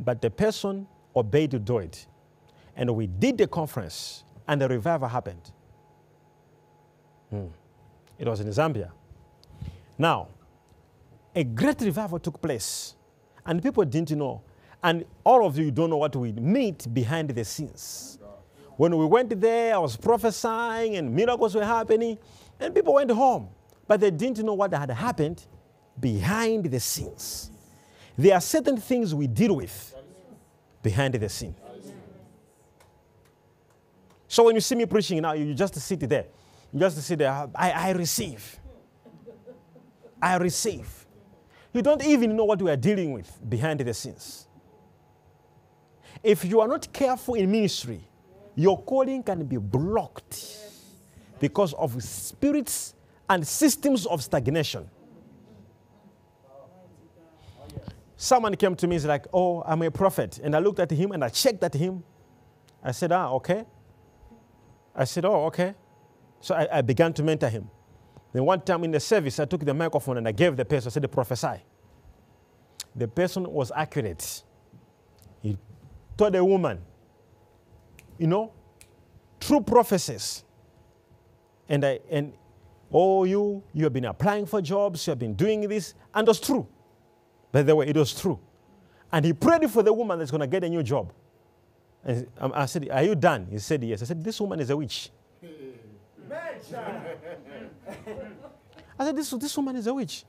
But 0.00 0.22
the 0.22 0.30
person 0.30 0.86
obeyed 1.14 1.50
to 1.52 1.58
do 1.58 1.78
it. 1.78 2.06
And 2.76 2.94
we 2.94 3.06
did 3.06 3.38
the 3.38 3.46
conference, 3.46 4.24
and 4.48 4.60
the 4.60 4.68
revival 4.68 5.08
happened. 5.08 5.50
Hmm. 7.30 7.46
It 8.18 8.26
was 8.26 8.40
in 8.40 8.48
Zambia. 8.48 8.90
Now, 9.98 10.28
a 11.34 11.44
great 11.44 11.80
revival 11.82 12.18
took 12.18 12.40
place, 12.40 12.94
and 13.44 13.62
people 13.62 13.84
didn't 13.84 14.16
know. 14.16 14.42
And 14.82 15.04
all 15.24 15.46
of 15.46 15.58
you 15.58 15.70
don't 15.70 15.90
know 15.90 15.96
what 15.96 16.14
we 16.16 16.32
meet 16.32 16.92
behind 16.92 17.30
the 17.30 17.44
scenes. 17.44 18.18
When 18.76 18.96
we 18.96 19.06
went 19.06 19.40
there, 19.40 19.74
I 19.74 19.78
was 19.78 19.96
prophesying, 19.96 20.96
and 20.96 21.14
miracles 21.14 21.54
were 21.54 21.64
happening, 21.64 22.18
and 22.60 22.74
people 22.74 22.94
went 22.94 23.10
home. 23.10 23.48
But 23.86 24.00
they 24.00 24.10
didn't 24.10 24.44
know 24.44 24.54
what 24.54 24.72
had 24.72 24.90
happened 24.90 25.46
behind 25.98 26.66
the 26.66 26.80
scenes. 26.80 27.50
There 28.18 28.34
are 28.34 28.40
certain 28.40 28.76
things 28.76 29.14
we 29.14 29.26
deal 29.26 29.56
with 29.56 29.94
behind 30.82 31.14
the 31.14 31.28
scene. 31.28 31.54
So 34.28 34.44
when 34.44 34.54
you 34.54 34.60
see 34.60 34.74
me 34.74 34.86
preaching 34.86 35.22
now, 35.22 35.32
you 35.32 35.54
just 35.54 35.74
sit 35.76 36.00
there. 36.00 36.26
Just 36.74 37.02
sit 37.02 37.18
there. 37.18 37.48
I, 37.54 37.70
I 37.70 37.90
receive. 37.90 38.58
I 40.20 40.36
receive. 40.36 41.06
You 41.72 41.82
don't 41.82 42.04
even 42.04 42.36
know 42.36 42.44
what 42.44 42.62
we 42.62 42.70
are 42.70 42.76
dealing 42.76 43.12
with 43.12 43.38
behind 43.48 43.80
the 43.80 43.94
scenes. 43.94 44.46
If 46.22 46.44
you 46.44 46.60
are 46.60 46.68
not 46.68 46.92
careful 46.92 47.34
in 47.34 47.50
ministry, 47.50 48.00
your 48.54 48.82
calling 48.82 49.22
can 49.22 49.44
be 49.44 49.58
blocked 49.58 50.58
because 51.38 51.74
of 51.74 52.02
spirits 52.02 52.94
and 53.28 53.46
systems 53.46 54.06
of 54.06 54.22
stagnation. 54.22 54.88
Someone 58.16 58.54
came 58.56 58.74
to 58.76 58.86
me, 58.86 58.94
he's 58.96 59.04
like, 59.06 59.26
Oh, 59.32 59.62
I'm 59.66 59.82
a 59.82 59.90
prophet. 59.90 60.40
And 60.42 60.56
I 60.56 60.58
looked 60.60 60.80
at 60.80 60.90
him 60.90 61.12
and 61.12 61.22
I 61.22 61.28
checked 61.28 61.62
at 61.62 61.74
him. 61.74 62.02
I 62.82 62.92
said, 62.92 63.12
Ah, 63.12 63.30
okay. 63.32 63.64
I 64.94 65.04
said, 65.04 65.26
Oh, 65.26 65.44
okay. 65.46 65.74
So 66.40 66.54
I, 66.54 66.78
I 66.78 66.82
began 66.82 67.12
to 67.14 67.22
mentor 67.22 67.48
him. 67.48 67.70
Then 68.32 68.44
one 68.44 68.60
time 68.60 68.84
in 68.84 68.90
the 68.90 69.00
service, 69.00 69.40
I 69.40 69.44
took 69.46 69.64
the 69.64 69.74
microphone 69.74 70.18
and 70.18 70.28
I 70.28 70.32
gave 70.32 70.56
the 70.56 70.64
person, 70.64 70.88
I 70.88 70.92
said, 70.92 71.10
prophesy. 71.10 71.62
The 72.94 73.08
person 73.08 73.50
was 73.50 73.72
accurate. 73.74 74.42
He 75.42 75.56
told 76.16 76.34
the 76.34 76.44
woman, 76.44 76.80
you 78.18 78.26
know, 78.26 78.52
true 79.40 79.60
prophecies. 79.60 80.44
And 81.68 81.84
I 81.84 82.00
and 82.10 82.32
oh 82.92 83.24
you 83.24 83.62
you 83.72 83.84
have 83.84 83.92
been 83.92 84.04
applying 84.04 84.46
for 84.46 84.62
jobs, 84.62 85.06
you 85.06 85.10
have 85.10 85.18
been 85.18 85.34
doing 85.34 85.62
this, 85.68 85.94
and 86.14 86.26
it 86.26 86.30
was 86.30 86.40
true. 86.40 86.66
By 87.52 87.62
the 87.62 87.74
way, 87.74 87.88
it 87.88 87.96
was 87.96 88.18
true. 88.18 88.38
And 89.12 89.24
he 89.24 89.32
prayed 89.32 89.70
for 89.70 89.82
the 89.82 89.92
woman 89.92 90.18
that's 90.18 90.30
gonna 90.30 90.46
get 90.46 90.62
a 90.64 90.68
new 90.68 90.82
job. 90.82 91.12
And 92.04 92.26
um, 92.38 92.52
I 92.54 92.66
said, 92.66 92.88
Are 92.90 93.02
you 93.02 93.14
done? 93.14 93.48
He 93.50 93.58
said, 93.58 93.82
Yes. 93.82 94.02
I 94.02 94.04
said, 94.06 94.22
This 94.22 94.40
woman 94.40 94.60
is 94.60 94.70
a 94.70 94.76
witch. 94.76 95.10
I 98.98 99.04
said, 99.04 99.16
this, 99.16 99.30
this 99.30 99.56
woman 99.56 99.76
is 99.76 99.86
a 99.86 99.94
witch. 99.94 100.24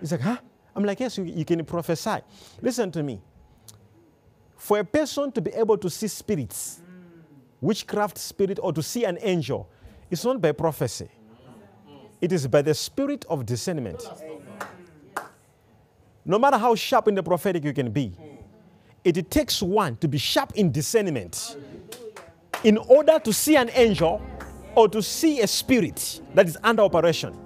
He's 0.00 0.12
like, 0.12 0.20
huh? 0.20 0.38
I'm 0.74 0.84
like, 0.84 1.00
yes, 1.00 1.18
you, 1.18 1.24
you 1.24 1.44
can 1.44 1.64
prophesy. 1.64 2.18
Listen 2.60 2.90
to 2.92 3.02
me. 3.02 3.20
For 4.56 4.78
a 4.78 4.84
person 4.84 5.32
to 5.32 5.40
be 5.40 5.52
able 5.52 5.78
to 5.78 5.88
see 5.88 6.08
spirits, 6.08 6.80
witchcraft 7.60 8.18
spirit, 8.18 8.58
or 8.62 8.72
to 8.72 8.82
see 8.82 9.04
an 9.04 9.18
angel, 9.20 9.68
it's 10.10 10.24
not 10.24 10.40
by 10.40 10.52
prophecy. 10.52 11.08
It 12.20 12.32
is 12.32 12.46
by 12.46 12.62
the 12.62 12.74
spirit 12.74 13.24
of 13.28 13.44
discernment. 13.46 14.02
No 16.24 16.38
matter 16.38 16.58
how 16.58 16.74
sharp 16.74 17.08
in 17.08 17.14
the 17.14 17.22
prophetic 17.22 17.64
you 17.64 17.72
can 17.72 17.90
be, 17.90 18.12
it 19.04 19.30
takes 19.30 19.62
one 19.62 19.96
to 19.98 20.08
be 20.08 20.18
sharp 20.18 20.52
in 20.56 20.72
discernment 20.72 21.56
in 22.64 22.78
order 22.78 23.18
to 23.20 23.32
see 23.32 23.56
an 23.56 23.70
angel 23.74 24.20
or 24.76 24.88
to 24.88 25.02
see 25.02 25.40
a 25.40 25.46
spirit 25.46 26.20
that 26.34 26.46
is 26.46 26.56
under 26.62 26.82
operation. 26.82 27.36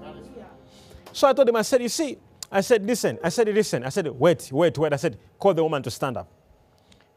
So 1.13 1.29
I 1.29 1.33
told 1.33 1.49
him, 1.49 1.57
I 1.57 1.63
said, 1.63 1.81
You 1.81 1.89
see, 1.89 2.19
I 2.53 2.61
said, 2.61 2.85
Listen, 2.85 3.19
I 3.25 3.31
said, 3.31 3.49
Listen, 3.49 3.85
I 3.85 3.89
said, 3.89 4.09
Wait, 4.09 4.51
wait, 4.53 4.77
wait. 4.77 4.93
I 4.93 4.97
said, 4.97 5.17
Call 5.39 5.55
the 5.55 5.63
woman 5.63 5.83
to 5.85 5.91
stand 5.91 6.17
up. 6.19 6.29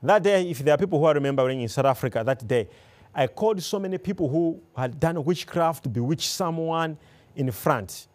That 0.01 0.21
day, 0.23 0.49
if 0.49 0.59
there 0.59 0.73
are 0.73 0.77
people 0.77 0.99
who 0.99 1.05
are 1.05 1.13
remembering 1.13 1.61
in 1.61 1.67
South 1.67 1.85
Africa 1.85 2.23
that 2.25 2.47
day, 2.47 2.69
I 3.13 3.27
called 3.27 3.61
so 3.61 3.79
many 3.79 3.97
people 3.97 4.29
who 4.29 4.61
had 4.77 4.99
done 4.99 5.23
witchcraft 5.23 5.83
to 5.83 5.89
bewitch 5.89 6.27
someone 6.29 6.97
in 7.35 7.51
front. 7.51 8.07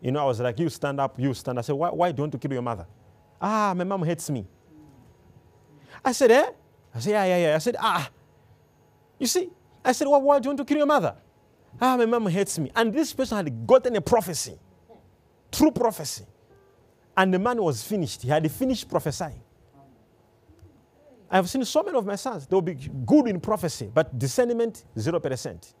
You 0.00 0.12
know, 0.12 0.20
I 0.20 0.24
was 0.24 0.40
like, 0.40 0.58
You 0.58 0.68
stand 0.68 1.00
up, 1.00 1.18
you 1.18 1.32
stand. 1.32 1.58
I 1.58 1.62
said, 1.62 1.74
Why, 1.74 1.90
why 1.90 2.12
don't 2.12 2.32
you 2.32 2.38
kill 2.38 2.52
your 2.52 2.62
mother? 2.62 2.86
Ah, 3.40 3.72
my 3.76 3.84
mom 3.84 4.02
hates 4.02 4.28
me. 4.30 4.46
I 6.04 6.10
said, 6.12 6.30
Eh? 6.32 6.50
I 6.94 6.98
said, 6.98 7.10
Yeah, 7.10 7.24
yeah, 7.24 7.38
yeah. 7.48 7.54
I 7.54 7.58
said, 7.58 7.76
Ah. 7.78 8.10
You 9.18 9.26
see, 9.26 9.48
I 9.84 9.92
said, 9.92 10.08
well, 10.08 10.20
Why 10.20 10.40
do 10.40 10.46
you 10.46 10.50
want 10.50 10.58
to 10.58 10.64
kill 10.64 10.78
your 10.78 10.86
mother? 10.86 11.14
Ah, 11.80 11.96
my 11.96 12.06
mom 12.06 12.26
hates 12.26 12.58
me. 12.58 12.70
And 12.74 12.92
this 12.92 13.12
person 13.12 13.36
had 13.36 13.66
gotten 13.66 13.96
a 13.96 14.00
prophecy, 14.00 14.58
true 15.52 15.70
prophecy. 15.70 16.24
And 17.16 17.32
the 17.32 17.38
man 17.38 17.62
was 17.62 17.82
finished. 17.82 18.22
He 18.22 18.28
had 18.28 18.50
finished 18.50 18.88
prophesying. 18.88 19.40
I've 21.30 21.48
seen 21.48 21.64
so 21.64 21.82
many 21.82 21.96
of 21.98 22.06
my 22.06 22.16
sons. 22.16 22.46
They'll 22.46 22.60
be 22.60 22.74
good 22.74 23.26
in 23.26 23.40
prophecy, 23.40 23.90
but 23.92 24.16
discernment, 24.18 24.84
0%. 24.96 25.74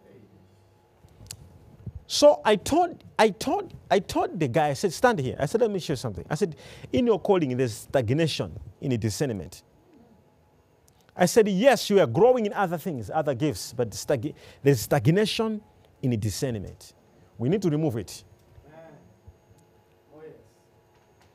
So 2.08 2.40
I 2.44 2.56
told, 2.56 3.02
I 3.18 3.30
told, 3.30 3.74
I 3.90 3.98
told 3.98 4.38
the 4.38 4.48
guy, 4.48 4.68
I 4.68 4.72
said, 4.74 4.92
stand 4.92 5.18
here. 5.18 5.36
I 5.38 5.46
said, 5.46 5.60
let 5.60 5.70
me 5.70 5.78
show 5.78 5.92
you 5.92 5.96
something. 5.96 6.24
I 6.30 6.36
said, 6.36 6.56
in 6.92 7.06
your 7.06 7.20
calling, 7.20 7.56
there's 7.56 7.74
stagnation 7.74 8.58
in 8.80 8.90
the 8.90 8.98
discernment. 8.98 9.62
I 11.16 11.26
said, 11.26 11.48
yes, 11.48 11.90
you 11.90 12.00
are 12.00 12.06
growing 12.06 12.46
in 12.46 12.52
other 12.52 12.78
things, 12.78 13.10
other 13.12 13.34
gifts, 13.34 13.72
but 13.72 13.90
there's 14.62 14.80
stagnation 14.80 15.62
in 16.12 16.20
discernment. 16.20 16.94
We 17.38 17.48
need 17.48 17.62
to 17.62 17.70
remove 17.70 17.96
it. 17.96 18.24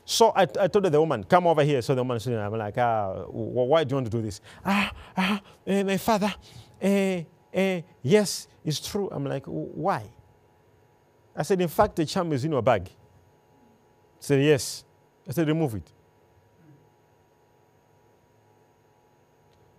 So 0.04 0.34
I, 0.36 0.42
I 0.42 0.68
told 0.68 0.84
the 0.84 1.00
woman, 1.00 1.24
come 1.24 1.48
over 1.48 1.64
here. 1.64 1.82
So 1.82 1.96
the 1.96 2.02
woman 2.02 2.20
said, 2.20 2.34
I'm 2.34 2.58
like, 2.58 2.78
ah, 2.78 3.24
why 3.30 3.84
do 3.86 3.94
you 3.94 3.96
want 3.96 4.12
to 4.12 4.18
do 4.18 4.22
this? 4.22 4.42
Ah, 4.66 4.92
ah, 5.16 5.42
eh, 5.66 5.84
my 5.84 5.96
father, 5.96 6.34
eh, 6.82 7.24
eh, 7.54 7.82
yes, 8.02 8.48
it's 8.66 8.86
true. 8.86 9.08
I'm 9.10 9.26
like, 9.26 9.46
why? 9.46 10.04
I 11.34 11.44
said, 11.44 11.62
in 11.62 11.70
fact, 11.70 11.96
the 11.96 12.06
charm 12.06 12.34
is 12.34 12.44
in 12.44 12.52
your 12.52 12.62
bag. 12.62 12.90
He 12.90 12.94
said, 14.20 14.44
yes. 14.44 14.84
I 15.28 15.32
said, 15.32 15.48
remove 15.48 15.76
it. 15.76 15.90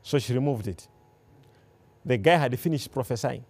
So 0.03 0.19
she 0.19 0.33
removed 0.33 0.67
it. 0.67 0.89
The 2.05 2.17
guy 2.17 2.37
had 2.37 2.59
finished 2.59 2.91
prophesying. 2.91 3.45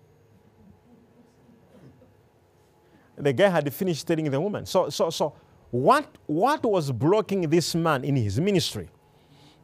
The 3.23 3.33
guy 3.33 3.49
had 3.49 3.73
finished 3.73 4.07
telling 4.07 4.31
the 4.31 4.41
woman. 4.41 4.67
So, 4.67 4.91
so, 4.91 5.11
so 5.11 5.35
what, 5.71 6.07
what 6.27 6.65
was 6.65 6.91
blocking 6.91 7.49
this 7.49 7.75
man 7.75 8.05
in 8.05 8.17
his 8.17 8.39
ministry 8.41 8.89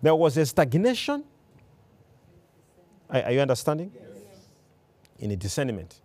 There 0.00 0.14
was 0.14 0.36
a 0.36 0.46
stagnation. 0.46 1.24
Are, 3.10 3.22
are 3.22 3.32
you 3.32 3.40
understanding? 3.40 3.92
In 5.18 5.32
a 5.32 5.36
discernment. 5.36 6.00